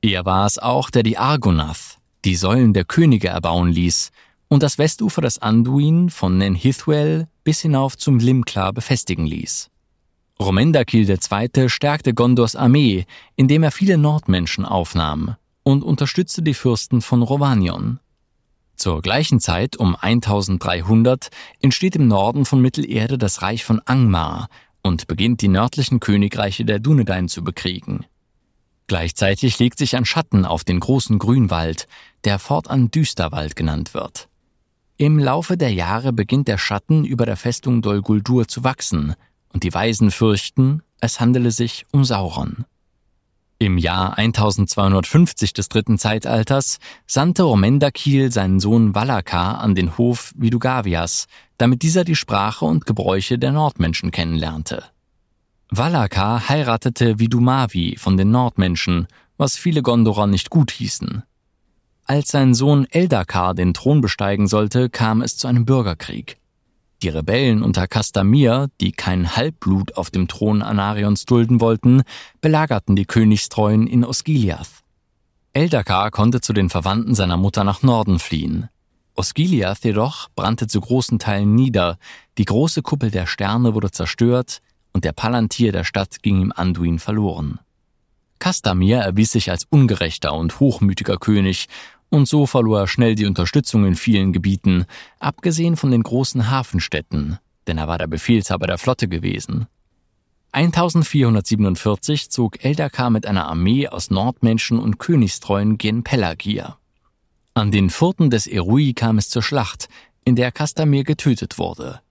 Er 0.01 0.25
war 0.25 0.45
es 0.45 0.57
auch, 0.57 0.89
der 0.89 1.03
die 1.03 1.17
Argonath, 1.17 1.97
die 2.25 2.35
Säulen 2.35 2.73
der 2.73 2.85
Könige 2.85 3.29
erbauen 3.29 3.69
ließ 3.69 4.11
und 4.47 4.63
das 4.63 4.77
Westufer 4.77 5.21
des 5.21 5.39
Anduin 5.39 6.09
von 6.09 6.37
Nenhithwel 6.37 7.27
bis 7.43 7.61
hinauf 7.61 7.97
zum 7.97 8.19
Limkla 8.19 8.71
befestigen 8.71 9.25
ließ. 9.25 9.69
Romendakil 10.39 11.09
II. 11.09 11.69
stärkte 11.69 12.13
Gondors 12.13 12.55
Armee, 12.55 13.05
indem 13.35 13.63
er 13.63 13.71
viele 13.71 13.97
Nordmenschen 13.97 14.65
aufnahm 14.65 15.35
und 15.63 15.83
unterstützte 15.83 16.43
die 16.43 16.53
Fürsten 16.53 17.01
von 17.01 17.23
Rovanion. 17.23 17.99
Zur 18.75 19.01
gleichen 19.01 19.39
Zeit, 19.39 19.75
um 19.75 19.95
1300, 19.95 21.29
entsteht 21.61 21.95
im 21.95 22.07
Norden 22.07 22.45
von 22.45 22.61
Mittelerde 22.61 23.17
das 23.17 23.41
Reich 23.41 23.65
von 23.65 23.81
Angmar 23.85 24.49
und 24.83 25.07
beginnt 25.07 25.41
die 25.41 25.47
nördlichen 25.47 25.99
Königreiche 25.99 26.63
der 26.63 26.77
Dunedain 26.77 27.27
zu 27.27 27.43
bekriegen. 27.43 28.05
Gleichzeitig 28.87 29.59
legt 29.59 29.77
sich 29.77 29.95
ein 29.95 30.05
Schatten 30.05 30.45
auf 30.45 30.63
den 30.63 30.79
großen 30.79 31.19
Grünwald, 31.19 31.87
der 32.23 32.39
fortan 32.39 32.89
Düsterwald 32.89 33.55
genannt 33.55 33.93
wird. 33.93 34.29
Im 34.95 35.19
Laufe 35.19 35.57
der 35.57 35.71
Jahre 35.73 36.13
beginnt 36.13 36.47
der 36.47 36.57
Schatten 36.57 37.05
über 37.05 37.25
der 37.25 37.37
Festung 37.37 37.81
Dol 37.81 38.01
Guldur 38.01 38.47
zu 38.47 38.63
wachsen, 38.63 39.15
und 39.53 39.63
die 39.63 39.73
Weisen 39.73 40.11
fürchten, 40.11 40.81
es 40.99 41.19
handele 41.19 41.51
sich 41.51 41.85
um 41.91 42.03
Sauron. 42.03 42.65
Im 43.59 43.77
Jahr 43.77 44.17
1250 44.17 45.51
des 45.51 45.67
dritten 45.67 45.97
Zeitalters 45.97 46.77
sandte 47.07 47.43
Romendakil 47.43 48.31
seinen 48.31 48.59
Sohn 48.59 48.93
Valakar 48.93 49.59
an 49.61 49.73
den 49.73 49.97
Hof 49.97 50.31
Vidugavias, 50.35 51.25
damit 51.57 51.81
dieser 51.81 52.03
die 52.03 52.15
Sprache 52.15 52.65
und 52.65 52.85
Gebräuche 52.85 53.39
der 53.39 53.51
Nordmenschen 53.51 54.11
kennenlernte. 54.11 54.83
Valakar 55.69 56.47
heiratete 56.47 57.19
Vidumavi 57.19 57.97
von 57.97 58.15
den 58.15 58.31
Nordmenschen, 58.31 59.07
was 59.35 59.57
viele 59.57 59.81
Gondorer 59.81 60.25
nicht 60.25 60.49
gut 60.49 60.71
hießen. 60.71 61.23
Als 62.05 62.29
sein 62.29 62.53
Sohn 62.53 62.87
Eldakar 62.89 63.53
den 63.53 63.73
Thron 63.73 63.99
besteigen 63.99 64.47
sollte, 64.47 64.89
kam 64.89 65.21
es 65.21 65.35
zu 65.37 65.47
einem 65.47 65.65
Bürgerkrieg. 65.65 66.37
Die 67.03 67.09
Rebellen 67.09 67.63
unter 67.63 67.85
Kastamir, 67.85 68.69
die 68.79 68.93
kein 68.93 69.35
Halbblut 69.35 69.97
auf 69.97 70.09
dem 70.09 70.29
Thron 70.29 70.61
Anarions 70.61 71.25
dulden 71.25 71.59
wollten, 71.59 72.03
belagerten 72.39 72.95
die 72.95 73.05
Königstreuen 73.05 73.87
in 73.87 74.05
Osgiliath. 74.05 74.83
Eldakar 75.51 76.11
konnte 76.11 76.39
zu 76.39 76.53
den 76.53 76.69
Verwandten 76.69 77.13
seiner 77.13 77.35
Mutter 77.35 77.65
nach 77.65 77.83
Norden 77.83 78.19
fliehen. 78.19 78.69
Osgiliath 79.15 79.83
jedoch 79.83 80.29
brannte 80.33 80.67
zu 80.67 80.79
großen 80.79 81.19
Teilen 81.19 81.55
nieder, 81.55 81.97
die 82.37 82.45
große 82.45 82.83
Kuppel 82.83 83.11
der 83.11 83.25
Sterne 83.25 83.73
wurde 83.73 83.91
zerstört 83.91 84.61
und 84.93 85.05
der 85.05 85.11
Palantir 85.11 85.71
der 85.71 85.83
Stadt 85.83 86.21
ging 86.21 86.41
ihm 86.41 86.53
Anduin 86.55 86.99
verloren. 86.99 87.59
Kastamir 88.39 88.99
erwies 88.99 89.31
sich 89.31 89.49
als 89.49 89.65
ungerechter 89.69 90.33
und 90.33 90.59
hochmütiger 90.59 91.17
König, 91.17 91.67
und 92.09 92.27
so 92.27 92.45
verlor 92.45 92.81
er 92.81 92.87
schnell 92.87 93.15
die 93.15 93.25
Unterstützung 93.25 93.85
in 93.85 93.95
vielen 93.95 94.31
Gebieten, 94.31 94.85
abgesehen 95.19 95.75
von 95.75 95.91
den 95.91 96.03
großen 96.03 96.49
Hafenstädten, 96.49 97.39
denn 97.67 97.77
er 97.77 97.87
war 97.87 97.97
der 97.97 98.07
Befehlshaber 98.07 98.67
der 98.67 98.77
Flotte 98.77 99.07
gewesen. 99.07 99.67
1447 100.53 102.29
zog 102.29 102.63
Eldakar 102.63 103.09
mit 103.09 103.27
einer 103.27 103.47
Armee 103.47 103.87
aus 103.87 104.09
Nordmenschen 104.09 104.79
und 104.79 104.97
Königstreuen 104.97 105.77
gen 105.77 106.03
Pelagir. 106.03 106.77
An 107.53 107.71
den 107.71 107.89
Furten 107.89 108.29
des 108.29 108.47
Erui 108.47 108.93
kam 108.93 109.17
es 109.17 109.29
zur 109.29 109.43
Schlacht, 109.43 109.89
in 110.23 110.35
der 110.35 110.51
Kastamir 110.51 111.03
getötet 111.03 111.57
wurde. 111.57 112.01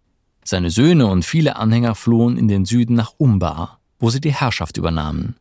Seine 0.48 0.70
Söhne 0.70 1.08
und 1.08 1.24
viele 1.24 1.56
Anhänger 1.56 1.96
flohen 1.96 2.38
in 2.38 2.46
den 2.46 2.64
Süden 2.64 2.94
nach 2.94 3.14
Umbar, 3.18 3.80
wo 3.98 4.10
sie 4.10 4.20
die 4.20 4.32
Herrschaft 4.32 4.76
übernahmen. 4.76 5.34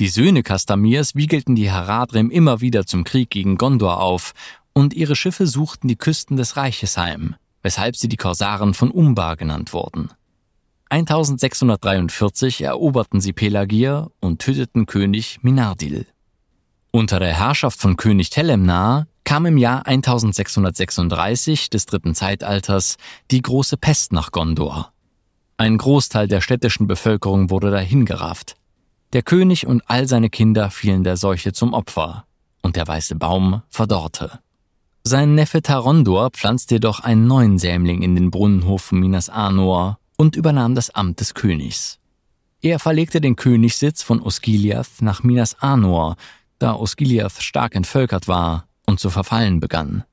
Die 0.00 0.08
Söhne 0.08 0.42
Kastamirs 0.42 1.14
wiegelten 1.14 1.54
die 1.54 1.70
Haradrim 1.70 2.28
immer 2.28 2.60
wieder 2.60 2.84
zum 2.84 3.04
Krieg 3.04 3.30
gegen 3.30 3.56
Gondor 3.56 4.00
auf, 4.00 4.34
und 4.72 4.92
ihre 4.92 5.14
Schiffe 5.14 5.46
suchten 5.46 5.86
die 5.86 5.94
Küsten 5.94 6.36
des 6.36 6.56
Reiches 6.56 6.96
heim, 6.96 7.36
weshalb 7.62 7.94
sie 7.94 8.08
die 8.08 8.16
Korsaren 8.16 8.74
von 8.74 8.90
Umbar 8.90 9.36
genannt 9.36 9.72
wurden. 9.72 10.10
1643 10.88 12.62
eroberten 12.62 13.20
sie 13.20 13.32
Pelagir 13.32 14.10
und 14.18 14.40
töteten 14.40 14.86
König 14.86 15.38
Minardil. 15.42 16.06
Unter 16.90 17.20
der 17.20 17.38
Herrschaft 17.38 17.80
von 17.80 17.96
König 17.96 18.30
Telemnar 18.30 19.06
kam 19.28 19.44
im 19.44 19.58
Jahr 19.58 19.84
1636 19.86 21.68
des 21.68 21.84
dritten 21.84 22.14
Zeitalters 22.14 22.96
die 23.30 23.42
große 23.42 23.76
Pest 23.76 24.10
nach 24.14 24.32
Gondor. 24.32 24.94
Ein 25.58 25.76
Großteil 25.76 26.28
der 26.28 26.40
städtischen 26.40 26.86
Bevölkerung 26.86 27.50
wurde 27.50 27.70
dahingerafft. 27.70 28.56
Der 29.12 29.20
König 29.20 29.66
und 29.66 29.82
all 29.86 30.08
seine 30.08 30.30
Kinder 30.30 30.70
fielen 30.70 31.04
der 31.04 31.18
Seuche 31.18 31.52
zum 31.52 31.74
Opfer, 31.74 32.24
und 32.62 32.76
der 32.76 32.88
weiße 32.88 33.16
Baum 33.16 33.60
verdorrte. 33.68 34.38
Sein 35.04 35.34
Neffe 35.34 35.60
Tarondor 35.60 36.30
pflanzte 36.30 36.76
jedoch 36.76 37.00
einen 37.00 37.26
neuen 37.26 37.58
Sämling 37.58 38.00
in 38.00 38.14
den 38.14 38.30
Brunnenhof 38.30 38.80
von 38.80 38.98
Minas 38.98 39.28
Anor 39.28 39.98
und 40.16 40.36
übernahm 40.36 40.74
das 40.74 40.88
Amt 40.88 41.20
des 41.20 41.34
Königs. 41.34 41.98
Er 42.62 42.78
verlegte 42.78 43.20
den 43.20 43.36
Königssitz 43.36 44.02
von 44.02 44.22
Osgiliath 44.22 45.02
nach 45.02 45.22
Minas 45.22 45.60
Anor, 45.60 46.16
da 46.58 46.74
Osgiliath 46.74 47.42
stark 47.42 47.74
entvölkert 47.74 48.26
war 48.26 48.67
und 48.88 48.98
zu 48.98 49.10
verfallen 49.10 49.60
begann. 49.60 50.04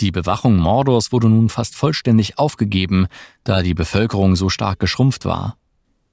Die 0.00 0.10
Bewachung 0.10 0.56
Mordors 0.56 1.12
wurde 1.12 1.28
nun 1.28 1.50
fast 1.50 1.76
vollständig 1.76 2.38
aufgegeben, 2.38 3.06
da 3.44 3.62
die 3.62 3.74
Bevölkerung 3.74 4.36
so 4.36 4.48
stark 4.48 4.80
geschrumpft 4.80 5.26
war. 5.26 5.58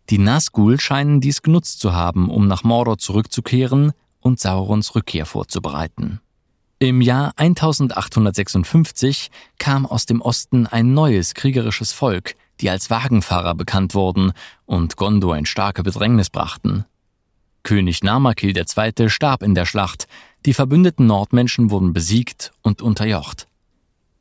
Die 0.09 0.17
Nazgul 0.17 0.79
scheinen 0.81 1.21
dies 1.21 1.41
genutzt 1.41 1.79
zu 1.79 1.93
haben, 1.93 2.29
um 2.29 2.47
nach 2.47 2.63
Mordor 2.63 2.97
zurückzukehren 2.97 3.93
und 4.19 4.39
Saurons 4.39 4.95
Rückkehr 4.95 5.25
vorzubereiten. 5.25 6.19
Im 6.79 6.99
Jahr 6.99 7.31
1856 7.37 9.31
kam 9.57 9.85
aus 9.85 10.05
dem 10.05 10.21
Osten 10.21 10.67
ein 10.67 10.93
neues 10.93 11.33
kriegerisches 11.33 11.93
Volk, 11.93 12.35
die 12.59 12.69
als 12.69 12.89
Wagenfahrer 12.89 13.55
bekannt 13.55 13.95
wurden 13.95 14.33
und 14.65 14.97
Gondor 14.97 15.37
in 15.37 15.45
starke 15.45 15.83
Bedrängnis 15.83 16.29
brachten. 16.29 16.85
König 17.63 18.03
Namakil 18.03 18.57
II. 18.57 19.09
starb 19.09 19.43
in 19.43 19.55
der 19.55 19.65
Schlacht, 19.65 20.07
die 20.45 20.53
verbündeten 20.53 21.07
Nordmenschen 21.07 21.69
wurden 21.69 21.93
besiegt 21.93 22.51
und 22.61 22.81
unterjocht. 22.81 23.47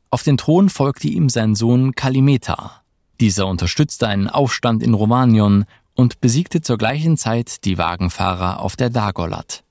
Auf 0.09 0.23
den 0.23 0.37
Thron 0.37 0.69
folgte 0.69 1.07
ihm 1.07 1.29
sein 1.29 1.55
Sohn 1.55 1.93
Kalimeta. 1.93 2.81
Dieser 3.19 3.47
unterstützte 3.47 4.07
einen 4.07 4.27
Aufstand 4.27 4.83
in 4.83 4.93
Romanion 4.93 5.65
und 5.95 6.21
besiegte 6.21 6.61
zur 6.61 6.77
gleichen 6.77 7.17
Zeit 7.17 7.65
die 7.65 7.77
Wagenfahrer 7.77 8.59
auf 8.59 8.75
der 8.75 8.89
Dagolat. 8.89 9.63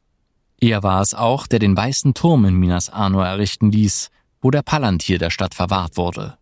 Er 0.61 0.83
war 0.83 1.00
es 1.00 1.14
auch, 1.14 1.47
der 1.47 1.59
den 1.59 1.76
weißen 1.76 2.14
Turm 2.14 2.45
in 2.45 2.54
Minas 2.54 2.90
Anor 2.90 3.26
errichten 3.26 3.71
ließ, 3.71 4.11
wo 4.40 4.50
der 4.50 4.62
Palantir 4.62 5.19
der 5.19 5.30
Stadt 5.30 5.54
verwahrt 5.54 5.97
wurde. 5.97 6.36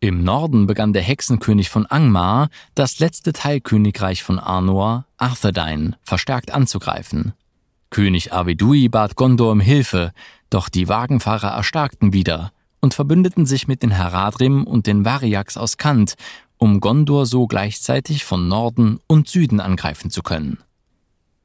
Im 0.00 0.22
Norden 0.22 0.66
begann 0.66 0.92
der 0.92 1.02
Hexenkönig 1.02 1.70
von 1.70 1.86
Angmar, 1.86 2.48
das 2.74 2.98
letzte 2.98 3.32
Teilkönigreich 3.32 4.22
von 4.22 4.38
Arnor, 4.38 5.06
Arthedain, 5.16 5.96
verstärkt 6.02 6.50
anzugreifen. 6.52 7.32
König 7.94 8.32
Avedui 8.32 8.88
bat 8.88 9.14
Gondor 9.14 9.52
um 9.52 9.60
Hilfe, 9.60 10.10
doch 10.50 10.68
die 10.68 10.88
Wagenfahrer 10.88 11.50
erstarkten 11.50 12.12
wieder 12.12 12.50
und 12.80 12.92
verbündeten 12.92 13.46
sich 13.46 13.68
mit 13.68 13.84
den 13.84 13.92
Heradrim 13.92 14.64
und 14.64 14.88
den 14.88 15.04
Variaks 15.04 15.56
aus 15.56 15.76
Kant, 15.76 16.14
um 16.56 16.80
Gondor 16.80 17.24
so 17.24 17.46
gleichzeitig 17.46 18.24
von 18.24 18.48
Norden 18.48 18.98
und 19.06 19.28
Süden 19.28 19.60
angreifen 19.60 20.10
zu 20.10 20.22
können. 20.22 20.58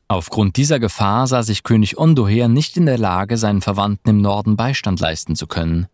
Aufgrund 0.08 0.58
dieser 0.58 0.80
Gefahr 0.80 1.28
sah 1.28 1.44
sich 1.44 1.62
König 1.62 2.00
Ondoher 2.00 2.48
nicht 2.48 2.78
in 2.78 2.88
der 2.88 2.98
Lage, 2.98 3.38
seinen 3.38 3.62
Verwandten 3.62 4.10
im 4.10 4.22
Norden 4.22 4.58
Beistand 4.58 5.00
leisten 5.00 5.36
zu 5.36 5.46
können. 5.46 5.86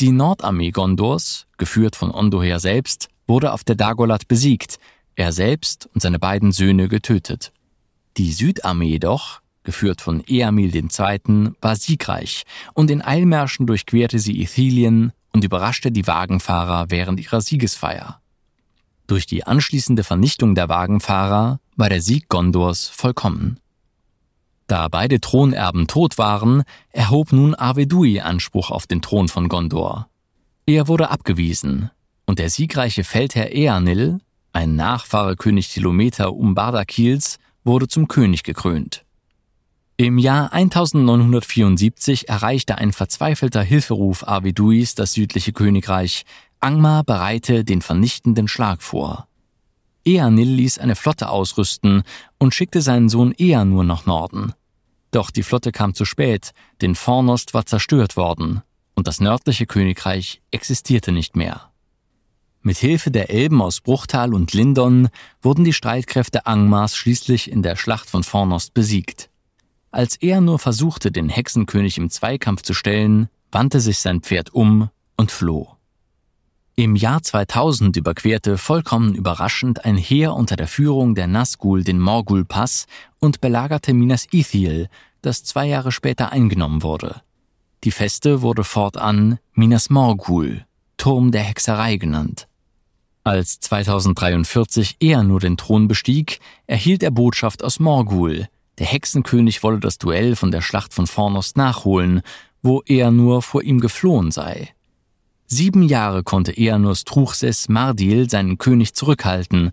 Die 0.00 0.10
Nordarmee 0.10 0.72
Gondors, 0.72 1.46
geführt 1.58 1.94
von 1.94 2.10
Ondoher 2.10 2.58
selbst, 2.58 3.06
wurde 3.28 3.52
auf 3.52 3.62
der 3.62 3.76
Dagolat 3.76 4.26
besiegt, 4.26 4.80
er 5.14 5.30
selbst 5.30 5.88
und 5.94 6.00
seine 6.02 6.18
beiden 6.18 6.50
Söhne 6.50 6.88
getötet. 6.88 7.52
Die 8.16 8.32
Südarmee 8.32 8.88
jedoch, 8.88 9.41
geführt 9.64 10.00
von 10.00 10.22
Eamil 10.26 10.74
II., 10.74 11.52
war 11.60 11.76
siegreich 11.76 12.44
und 12.74 12.90
in 12.90 13.02
Eilmärschen 13.02 13.66
durchquerte 13.66 14.18
sie 14.18 14.40
Ithilien 14.40 15.12
und 15.32 15.44
überraschte 15.44 15.90
die 15.90 16.06
Wagenfahrer 16.06 16.90
während 16.90 17.20
ihrer 17.20 17.40
Siegesfeier. 17.40 18.20
Durch 19.06 19.26
die 19.26 19.44
anschließende 19.44 20.04
Vernichtung 20.04 20.54
der 20.54 20.68
Wagenfahrer 20.68 21.60
war 21.76 21.88
der 21.88 22.02
Sieg 22.02 22.28
Gondors 22.28 22.88
vollkommen. 22.88 23.58
Da 24.66 24.88
beide 24.88 25.20
Thronerben 25.20 25.86
tot 25.86 26.18
waren, 26.18 26.62
erhob 26.90 27.32
nun 27.32 27.54
Arvedui 27.54 28.20
Anspruch 28.20 28.70
auf 28.70 28.86
den 28.86 29.02
Thron 29.02 29.28
von 29.28 29.48
Gondor. 29.48 30.08
Er 30.64 30.88
wurde 30.88 31.10
abgewiesen, 31.10 31.90
und 32.24 32.38
der 32.38 32.48
siegreiche 32.48 33.04
Feldherr 33.04 33.52
Eanil, 33.52 34.20
ein 34.52 34.76
Nachfahre 34.76 35.36
König 35.36 35.68
Tilometer 35.68 36.32
Umbardakils, 36.32 37.38
wurde 37.64 37.88
zum 37.88 38.08
König 38.08 38.44
gekrönt. 38.44 39.04
Im 40.02 40.18
Jahr 40.18 40.52
1974 40.52 42.28
erreichte 42.28 42.76
ein 42.76 42.92
verzweifelter 42.92 43.62
Hilferuf 43.62 44.26
Arveduis 44.26 44.96
das 44.96 45.12
südliche 45.12 45.52
Königreich. 45.52 46.24
Angmar 46.58 47.04
bereite 47.04 47.64
den 47.64 47.82
vernichtenden 47.82 48.48
Schlag 48.48 48.82
vor. 48.82 49.28
Eanil 50.04 50.48
ließ 50.48 50.78
eine 50.78 50.96
Flotte 50.96 51.28
ausrüsten 51.28 52.02
und 52.38 52.52
schickte 52.52 52.82
seinen 52.82 53.08
Sohn 53.08 53.32
Eanur 53.38 53.84
nach 53.84 54.04
Norden. 54.04 54.54
Doch 55.12 55.30
die 55.30 55.44
Flotte 55.44 55.70
kam 55.70 55.94
zu 55.94 56.04
spät, 56.04 56.50
denn 56.80 56.96
Fornost 56.96 57.54
war 57.54 57.64
zerstört 57.64 58.16
worden 58.16 58.62
und 58.96 59.06
das 59.06 59.20
nördliche 59.20 59.66
Königreich 59.66 60.42
existierte 60.50 61.12
nicht 61.12 61.36
mehr. 61.36 61.70
Mit 62.60 62.78
Hilfe 62.78 63.12
der 63.12 63.30
Elben 63.30 63.62
aus 63.62 63.80
Bruchtal 63.80 64.34
und 64.34 64.52
Lindon 64.52 65.10
wurden 65.42 65.62
die 65.62 65.72
Streitkräfte 65.72 66.44
Angmars 66.46 66.96
schließlich 66.96 67.48
in 67.48 67.62
der 67.62 67.76
Schlacht 67.76 68.10
von 68.10 68.24
Fornost 68.24 68.74
besiegt. 68.74 69.28
Als 69.92 70.16
er 70.16 70.40
nur 70.40 70.58
versuchte, 70.58 71.12
den 71.12 71.28
Hexenkönig 71.28 71.98
im 71.98 72.08
Zweikampf 72.08 72.62
zu 72.62 72.72
stellen, 72.72 73.28
wandte 73.52 73.78
sich 73.78 73.98
sein 73.98 74.22
Pferd 74.22 74.54
um 74.54 74.88
und 75.18 75.30
floh. 75.30 75.76
Im 76.74 76.96
Jahr 76.96 77.22
2000 77.22 77.98
überquerte 77.98 78.56
vollkommen 78.56 79.14
überraschend 79.14 79.84
ein 79.84 79.98
Heer 79.98 80.32
unter 80.32 80.56
der 80.56 80.66
Führung 80.66 81.14
der 81.14 81.26
Nazgul 81.26 81.84
den 81.84 82.00
Morgul-Pass 82.00 82.86
und 83.20 83.42
belagerte 83.42 83.92
Minas 83.92 84.26
Ithil, 84.32 84.88
das 85.20 85.44
zwei 85.44 85.66
Jahre 85.66 85.92
später 85.92 86.32
eingenommen 86.32 86.82
wurde. 86.82 87.20
Die 87.84 87.90
Feste 87.90 88.40
wurde 88.40 88.64
fortan 88.64 89.38
Minas 89.52 89.90
Morgul, 89.90 90.64
Turm 90.96 91.32
der 91.32 91.42
Hexerei 91.42 91.96
genannt. 91.96 92.48
Als 93.24 93.60
2043 93.60 94.96
er 95.00 95.22
nur 95.22 95.40
den 95.40 95.58
Thron 95.58 95.86
bestieg, 95.86 96.40
erhielt 96.66 97.02
er 97.02 97.10
Botschaft 97.10 97.62
aus 97.62 97.78
Morgul. 97.78 98.48
Der 98.78 98.86
Hexenkönig 98.86 99.62
wolle 99.62 99.80
das 99.80 99.98
Duell 99.98 100.36
von 100.36 100.50
der 100.50 100.62
Schlacht 100.62 100.94
von 100.94 101.06
Fornost 101.06 101.56
nachholen, 101.56 102.22
wo 102.62 102.82
er 102.86 103.10
nur 103.10 103.42
vor 103.42 103.62
ihm 103.62 103.80
geflohen 103.80 104.30
sei. 104.30 104.74
Sieben 105.46 105.82
Jahre 105.82 106.22
konnte 106.22 106.56
Eanus 106.56 107.04
Truchses 107.04 107.68
Mardil 107.68 108.30
seinen 108.30 108.56
König 108.56 108.94
zurückhalten, 108.94 109.70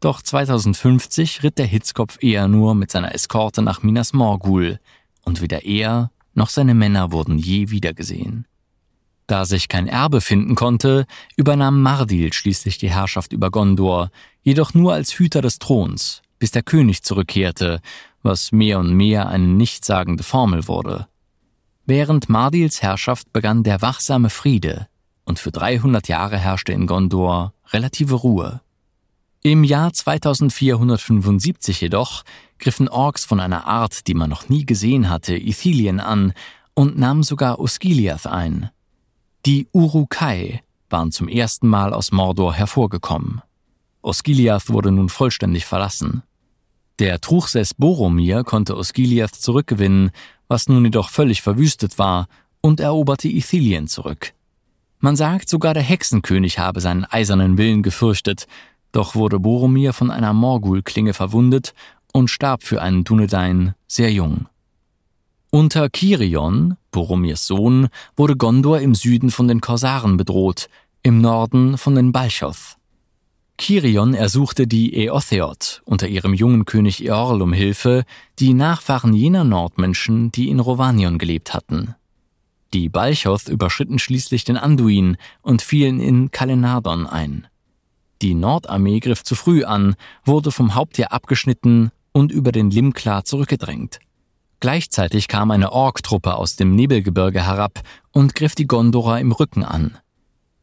doch 0.00 0.20
2050 0.20 1.42
ritt 1.42 1.58
der 1.58 1.66
Hitzkopf 1.66 2.18
Eanur 2.22 2.74
mit 2.74 2.90
seiner 2.90 3.14
Eskorte 3.14 3.62
nach 3.62 3.82
Minas 3.82 4.12
Morgul, 4.12 4.78
und 5.24 5.40
weder 5.40 5.64
er 5.64 6.10
noch 6.34 6.48
seine 6.48 6.74
Männer 6.74 7.12
wurden 7.12 7.38
je 7.38 7.70
wiedergesehen. 7.70 8.46
Da 9.26 9.46
sich 9.46 9.68
kein 9.68 9.86
Erbe 9.86 10.20
finden 10.20 10.56
konnte, 10.56 11.06
übernahm 11.36 11.80
Mardil 11.80 12.32
schließlich 12.32 12.76
die 12.76 12.90
Herrschaft 12.90 13.32
über 13.32 13.50
Gondor, 13.50 14.10
jedoch 14.42 14.74
nur 14.74 14.92
als 14.92 15.18
Hüter 15.18 15.40
des 15.40 15.58
Throns, 15.58 16.20
bis 16.38 16.50
der 16.50 16.62
König 16.62 17.02
zurückkehrte, 17.02 17.80
was 18.22 18.52
mehr 18.52 18.78
und 18.78 18.94
mehr 18.94 19.28
eine 19.28 19.46
nichtssagende 19.46 20.22
Formel 20.22 20.68
wurde. 20.68 21.08
Während 21.84 22.28
Mardils 22.28 22.82
Herrschaft 22.82 23.32
begann 23.32 23.62
der 23.62 23.82
wachsame 23.82 24.30
Friede, 24.30 24.86
und 25.24 25.38
für 25.38 25.50
300 25.50 26.08
Jahre 26.08 26.38
herrschte 26.38 26.72
in 26.72 26.86
Gondor 26.86 27.54
relative 27.72 28.14
Ruhe. 28.14 28.60
Im 29.42 29.64
Jahr 29.64 29.92
2475 29.92 31.80
jedoch 31.80 32.22
griffen 32.58 32.88
Orks 32.88 33.24
von 33.24 33.40
einer 33.40 33.66
Art, 33.66 34.06
die 34.06 34.14
man 34.14 34.30
noch 34.30 34.48
nie 34.48 34.64
gesehen 34.64 35.10
hatte, 35.10 35.36
Ithilien 35.36 35.98
an 35.98 36.32
und 36.74 36.96
nahmen 36.96 37.24
sogar 37.24 37.58
Osgiliath 37.58 38.26
ein. 38.26 38.70
Die 39.44 39.66
Urukai 39.72 40.62
waren 40.88 41.10
zum 41.10 41.26
ersten 41.26 41.66
Mal 41.66 41.92
aus 41.92 42.12
Mordor 42.12 42.54
hervorgekommen. 42.54 43.42
Osgiliath 44.02 44.68
wurde 44.68 44.92
nun 44.92 45.08
vollständig 45.08 45.64
verlassen. 45.66 46.22
Der 46.98 47.20
Truchsess 47.20 47.74
Boromir 47.74 48.44
konnte 48.44 48.76
Osgiliath 48.76 49.34
zurückgewinnen, 49.34 50.10
was 50.48 50.68
nun 50.68 50.84
jedoch 50.84 51.08
völlig 51.08 51.42
verwüstet 51.42 51.98
war, 51.98 52.28
und 52.60 52.80
eroberte 52.80 53.28
Ithilien 53.28 53.88
zurück. 53.88 54.34
Man 55.00 55.16
sagt, 55.16 55.48
sogar 55.48 55.74
der 55.74 55.82
Hexenkönig 55.82 56.58
habe 56.58 56.80
seinen 56.80 57.04
eisernen 57.04 57.58
Willen 57.58 57.82
gefürchtet, 57.82 58.46
doch 58.92 59.14
wurde 59.14 59.40
Boromir 59.40 59.92
von 59.92 60.10
einer 60.10 60.32
Morgul-Klinge 60.32 61.14
verwundet 61.14 61.74
und 62.12 62.28
starb 62.28 62.62
für 62.62 62.80
einen 62.80 63.02
Dunedain 63.02 63.74
sehr 63.88 64.12
jung. 64.12 64.46
Unter 65.50 65.90
Kirion, 65.90 66.76
Boromirs 66.92 67.46
Sohn, 67.46 67.88
wurde 68.16 68.36
Gondor 68.36 68.80
im 68.80 68.94
Süden 68.94 69.30
von 69.30 69.48
den 69.48 69.60
Korsaren 69.60 70.16
bedroht, 70.16 70.68
im 71.02 71.20
Norden 71.20 71.78
von 71.78 71.94
den 71.94 72.12
Balchoth. 72.12 72.76
Kirion 73.58 74.14
ersuchte 74.14 74.66
die 74.66 74.94
Eotheot 74.94 75.82
unter 75.84 76.08
ihrem 76.08 76.34
jungen 76.34 76.64
König 76.64 77.04
Eorl 77.04 77.42
um 77.42 77.52
Hilfe, 77.52 78.04
die 78.38 78.54
Nachfahren 78.54 79.14
jener 79.14 79.44
Nordmenschen, 79.44 80.32
die 80.32 80.48
in 80.48 80.60
Rovanion 80.60 81.18
gelebt 81.18 81.54
hatten. 81.54 81.94
Die 82.74 82.88
Balchoth 82.88 83.48
überschritten 83.48 83.98
schließlich 83.98 84.44
den 84.44 84.56
Anduin 84.56 85.16
und 85.42 85.62
fielen 85.62 86.00
in 86.00 86.30
Kalenardon 86.30 87.06
ein. 87.06 87.46
Die 88.22 88.34
Nordarmee 88.34 89.00
griff 89.00 89.24
zu 89.24 89.34
früh 89.34 89.64
an, 89.64 89.94
wurde 90.24 90.50
vom 90.50 90.74
Hauptheer 90.74 91.12
abgeschnitten 91.12 91.90
und 92.12 92.32
über 92.32 92.52
den 92.52 92.70
Limklar 92.70 93.24
zurückgedrängt. 93.24 94.00
Gleichzeitig 94.60 95.28
kam 95.28 95.50
eine 95.50 95.72
Ork-Truppe 95.72 96.36
aus 96.36 96.56
dem 96.56 96.74
Nebelgebirge 96.76 97.44
herab 97.44 97.80
und 98.12 98.34
griff 98.34 98.54
die 98.54 98.68
Gondorer 98.68 99.18
im 99.18 99.32
Rücken 99.32 99.64
an. 99.64 99.98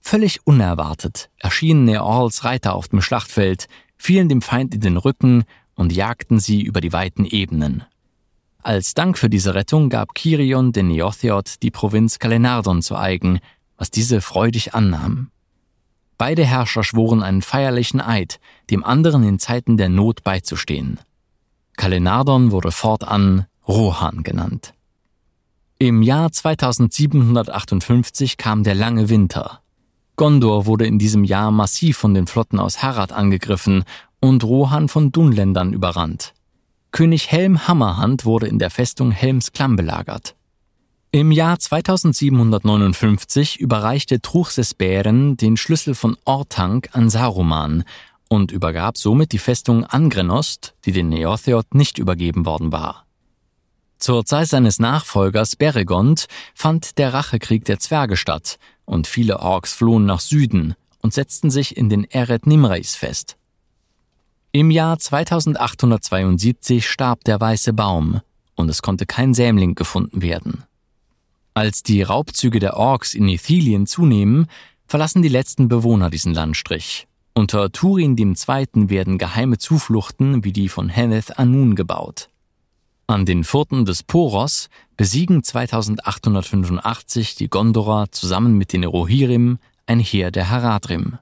Völlig 0.01 0.45
unerwartet 0.45 1.29
erschienen 1.37 1.85
Neorls 1.85 2.43
Reiter 2.43 2.75
auf 2.75 2.87
dem 2.87 3.01
Schlachtfeld, 3.01 3.67
fielen 3.97 4.29
dem 4.29 4.41
Feind 4.41 4.73
in 4.73 4.81
den 4.81 4.97
Rücken 4.97 5.43
und 5.75 5.93
jagten 5.93 6.39
sie 6.39 6.61
über 6.61 6.81
die 6.81 6.93
weiten 6.93 7.25
Ebenen. 7.25 7.83
Als 8.61 8.93
Dank 8.93 9.17
für 9.17 9.29
diese 9.29 9.55
Rettung 9.55 9.89
gab 9.89 10.13
Kirion 10.13 10.73
den 10.73 10.87
Neotheot 10.87 11.63
die 11.63 11.71
Provinz 11.71 12.19
Kalenardon 12.19 12.81
zu 12.81 12.97
eigen, 12.97 13.39
was 13.77 13.89
diese 13.89 14.19
freudig 14.19 14.73
annahm. 14.73 15.31
Beide 16.17 16.45
Herrscher 16.45 16.83
schworen 16.83 17.23
einen 17.23 17.41
feierlichen 17.41 18.01
Eid, 18.01 18.41
dem 18.69 18.83
anderen 18.83 19.23
in 19.23 19.39
Zeiten 19.39 19.77
der 19.77 19.87
Not 19.87 20.23
beizustehen. 20.23 20.99
Kalenardon 21.77 22.51
wurde 22.51 22.73
fortan 22.73 23.45
Rohan 23.65 24.23
genannt. 24.23 24.73
Im 25.77 26.01
Jahr 26.01 26.29
2758 26.29 28.35
kam 28.35 28.65
der 28.65 28.75
lange 28.75 29.07
Winter. 29.07 29.61
Gondor 30.19 30.65
wurde 30.65 30.85
in 30.85 30.99
diesem 30.99 31.23
Jahr 31.23 31.49
massiv 31.49 31.97
von 31.97 32.13
den 32.13 32.27
Flotten 32.27 32.59
aus 32.59 32.83
Harad 32.83 33.13
angegriffen 33.13 33.85
und 34.19 34.43
Rohan 34.43 34.89
von 34.89 35.13
Dunländern 35.13 35.71
überrannt. 35.71 36.33
König 36.91 37.31
Helm 37.31 37.69
Hammerhand 37.69 38.25
wurde 38.25 38.47
in 38.47 38.59
der 38.59 38.69
Festung 38.69 39.11
Helmsklamm 39.11 39.77
belagert. 39.77 40.35
Im 41.11 41.31
Jahr 41.31 41.57
2759 41.57 43.61
überreichte 43.61 44.21
Truchses 44.21 44.73
Bären 44.73 45.37
den 45.37 45.55
Schlüssel 45.55 45.95
von 45.95 46.17
Ortank 46.25 46.89
an 46.91 47.09
Saruman 47.09 47.85
und 48.27 48.51
übergab 48.51 48.97
somit 48.97 49.31
die 49.31 49.37
Festung 49.37 49.85
Angrenost, 49.85 50.75
die 50.83 50.91
den 50.91 51.07
Neotheot 51.07 51.73
nicht 51.73 51.97
übergeben 51.97 52.45
worden 52.45 52.73
war. 52.73 53.05
Zur 53.99 54.25
Zeit 54.25 54.47
seines 54.47 54.79
Nachfolgers 54.79 55.57
Beregond 55.57 56.27
fand 56.55 56.97
der 56.97 57.13
Rachekrieg 57.13 57.65
der 57.65 57.79
Zwerge 57.79 58.15
statt 58.15 58.57
und 58.85 59.07
viele 59.07 59.39
Orks 59.39 59.73
flohen 59.73 60.05
nach 60.05 60.21
Süden 60.21 60.75
und 61.01 61.13
setzten 61.13 61.51
sich 61.51 61.75
in 61.75 61.89
den 61.89 62.05
Eret 62.05 62.47
Nimreis 62.47 62.95
fest. 62.95 63.35
Im 64.53 64.71
Jahr 64.71 64.97
2872 64.97 66.89
starb 66.89 67.25
der 67.25 67.41
weiße 67.41 67.73
Baum 67.73 68.21
und 68.55 68.69
es 68.69 68.81
konnte 68.81 69.05
kein 69.05 69.33
Sämling 69.33 69.75
gefunden 69.75 70.21
werden. 70.21 70.63
Als 71.53 71.83
die 71.83 72.01
Raubzüge 72.01 72.59
der 72.59 72.77
Orks 72.77 73.13
in 73.13 73.27
Ithilien 73.27 73.85
zunehmen, 73.85 74.47
verlassen 74.87 75.21
die 75.21 75.29
letzten 75.29 75.67
Bewohner 75.67 76.09
diesen 76.09 76.33
Landstrich. 76.33 77.05
Unter 77.33 77.71
Turin 77.71 78.17
II. 78.17 78.89
werden 78.89 79.17
geheime 79.17 79.57
Zufluchten 79.57 80.43
wie 80.45 80.53
die 80.53 80.69
von 80.69 80.87
Henneth 80.87 81.37
Anun 81.37 81.75
gebaut. 81.75 82.29
An 83.09 83.25
den 83.25 83.43
Furten 83.43 83.85
des 83.85 84.03
Poros 84.03 84.69
besiegen 84.95 85.41
2885 85.43 87.33
die 87.33 87.49
Gondorer 87.49 88.11
zusammen 88.11 88.55
mit 88.55 88.71
den 88.71 88.83
Rohirrim 88.83 89.57
ein 89.87 89.99
Heer 89.99 90.29
der 90.29 90.51
Haradrim. 90.51 91.17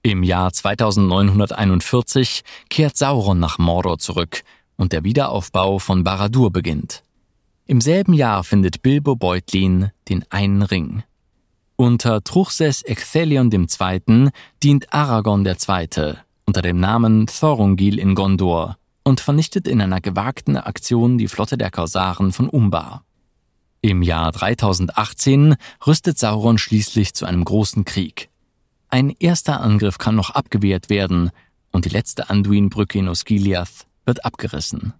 Im 0.00 0.22
Jahr 0.22 0.54
2941 0.54 2.44
kehrt 2.70 2.96
Sauron 2.96 3.38
nach 3.38 3.58
Mordor 3.58 3.98
zurück 3.98 4.42
und 4.76 4.94
der 4.94 5.04
Wiederaufbau 5.04 5.78
von 5.80 6.02
Baradur 6.02 6.50
beginnt. 6.50 7.02
Im 7.66 7.82
selben 7.82 8.14
Jahr 8.14 8.42
findet 8.42 8.80
Bilbo 8.80 9.16
Beutlin 9.16 9.90
den 10.08 10.24
einen 10.30 10.62
Ring. 10.62 11.02
Unter 11.76 12.24
Truchsess 12.24 12.80
Ecthelion 12.80 13.52
II. 13.52 14.30
dient 14.62 14.94
Aragorn 14.94 15.44
II. 15.44 16.14
unter 16.46 16.62
dem 16.62 16.80
Namen 16.80 17.26
Thorungil 17.26 17.98
in 17.98 18.14
Gondor 18.14 18.78
und 19.06 19.20
vernichtet 19.20 19.68
in 19.68 19.80
einer 19.80 20.00
gewagten 20.00 20.56
Aktion 20.56 21.16
die 21.16 21.28
Flotte 21.28 21.56
der 21.56 21.70
Korsaren 21.70 22.32
von 22.32 22.48
Umbar. 22.48 23.04
Im 23.80 24.02
Jahr 24.02 24.32
3018 24.32 25.54
rüstet 25.86 26.18
Sauron 26.18 26.58
schließlich 26.58 27.14
zu 27.14 27.24
einem 27.24 27.44
großen 27.44 27.84
Krieg. 27.84 28.30
Ein 28.88 29.10
erster 29.10 29.60
Angriff 29.60 29.98
kann 29.98 30.16
noch 30.16 30.30
abgewehrt 30.30 30.90
werden 30.90 31.30
und 31.70 31.84
die 31.84 31.90
letzte 31.90 32.30
Anduin-Brücke 32.30 32.98
in 32.98 33.08
Osgiliath 33.08 33.86
wird 34.06 34.24
abgerissen. 34.24 34.92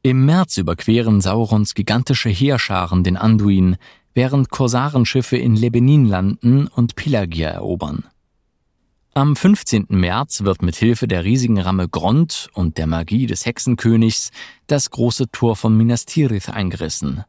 Im 0.00 0.24
März 0.24 0.56
überqueren 0.56 1.20
Saurons 1.20 1.74
gigantische 1.74 2.30
Heerscharen 2.30 3.04
den 3.04 3.18
Anduin, 3.18 3.76
während 4.14 4.48
Korsarenschiffe 4.48 5.36
in 5.36 5.56
Lebenin 5.56 6.06
landen 6.06 6.68
und 6.68 6.96
Pelagia 6.96 7.50
erobern. 7.50 8.04
Am 9.12 9.34
15. 9.34 9.86
März 9.88 10.44
wird 10.44 10.62
mit 10.62 10.76
Hilfe 10.76 11.08
der 11.08 11.24
riesigen 11.24 11.58
Ramme 11.58 11.88
Grond 11.88 12.48
und 12.54 12.78
der 12.78 12.86
Magie 12.86 13.26
des 13.26 13.44
Hexenkönigs 13.44 14.30
das 14.68 14.90
große 14.90 15.32
Tor 15.32 15.56
von 15.56 15.76
Minas 15.76 16.06
Tirith 16.06 16.48
eingerissen. 16.48 17.24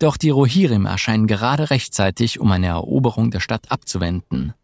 Doch 0.00 0.16
die 0.16 0.30
Rohirrim 0.30 0.86
erscheinen 0.86 1.28
gerade 1.28 1.70
rechtzeitig, 1.70 2.40
um 2.40 2.50
eine 2.50 2.66
Eroberung 2.66 3.30
der 3.30 3.38
Stadt 3.38 3.70
abzuwenden. 3.70 4.54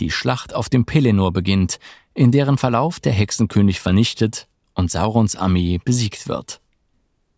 Die 0.00 0.10
Schlacht 0.10 0.54
auf 0.54 0.70
dem 0.70 0.86
Pelennor 0.86 1.34
beginnt, 1.34 1.78
in 2.14 2.32
deren 2.32 2.56
Verlauf 2.56 2.98
der 2.98 3.12
Hexenkönig 3.12 3.78
vernichtet 3.78 4.48
und 4.72 4.90
Saurons 4.90 5.36
Armee 5.36 5.78
besiegt 5.84 6.28
wird. 6.28 6.62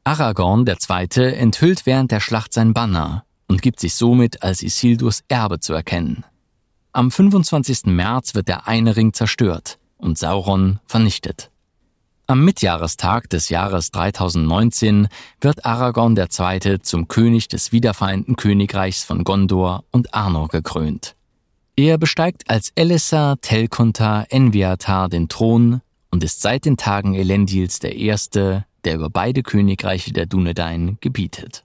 Aragorn 0.05 0.65
II. 0.65 1.35
enthüllt 1.35 1.85
während 1.85 2.13
der 2.13 2.21
Schlacht 2.21 2.53
sein 2.53 2.75
Banner 2.75 3.25
und 3.49 3.61
gibt 3.61 3.81
sich 3.81 3.95
somit 3.95 4.45
als 4.45 4.63
Isildurs 4.63 5.25
Erbe 5.27 5.59
zu 5.59 5.73
erkennen. 5.73 6.25
Am 6.95 7.11
25. 7.11 7.87
März 7.87 8.35
wird 8.35 8.49
der 8.49 8.69
eine 8.69 8.97
Ring 8.97 9.15
zerstört 9.15 9.79
und 9.97 10.19
Sauron 10.19 10.79
vernichtet. 10.85 11.51
Am 12.27 12.45
Mitjahrestag 12.45 13.31
des 13.31 13.49
Jahres 13.49 13.91
3019 13.93 15.09
wird 15.41 15.65
Aragorn 15.65 16.15
II. 16.15 16.81
zum 16.83 17.09
König 17.09 17.49
des 17.49 17.73
wiedervereinten 17.73 18.37
Königreichs 18.37 19.05
von 19.05 19.25
Gondor 19.25 19.85
und 19.91 20.13
Arnor 20.13 20.49
gekrönt. 20.49 21.17
Er 21.77 21.97
besteigt 21.97 22.51
als 22.51 22.73
Elessar 22.75 23.41
Telkontar 23.41 24.27
Enviatar 24.29 25.09
den 25.09 25.31
Thron 25.31 25.81
und 26.11 26.23
ist 26.23 26.43
seit 26.43 26.67
den 26.67 26.77
Tagen 26.77 27.15
Elendils 27.15 27.79
der 27.79 27.97
Erste, 27.97 28.67
der 28.85 28.97
über 28.97 29.09
beide 29.09 29.43
Königreiche 29.43 30.13
der 30.13 30.27
Dunedain 30.27 30.99
gebietet. 31.01 31.65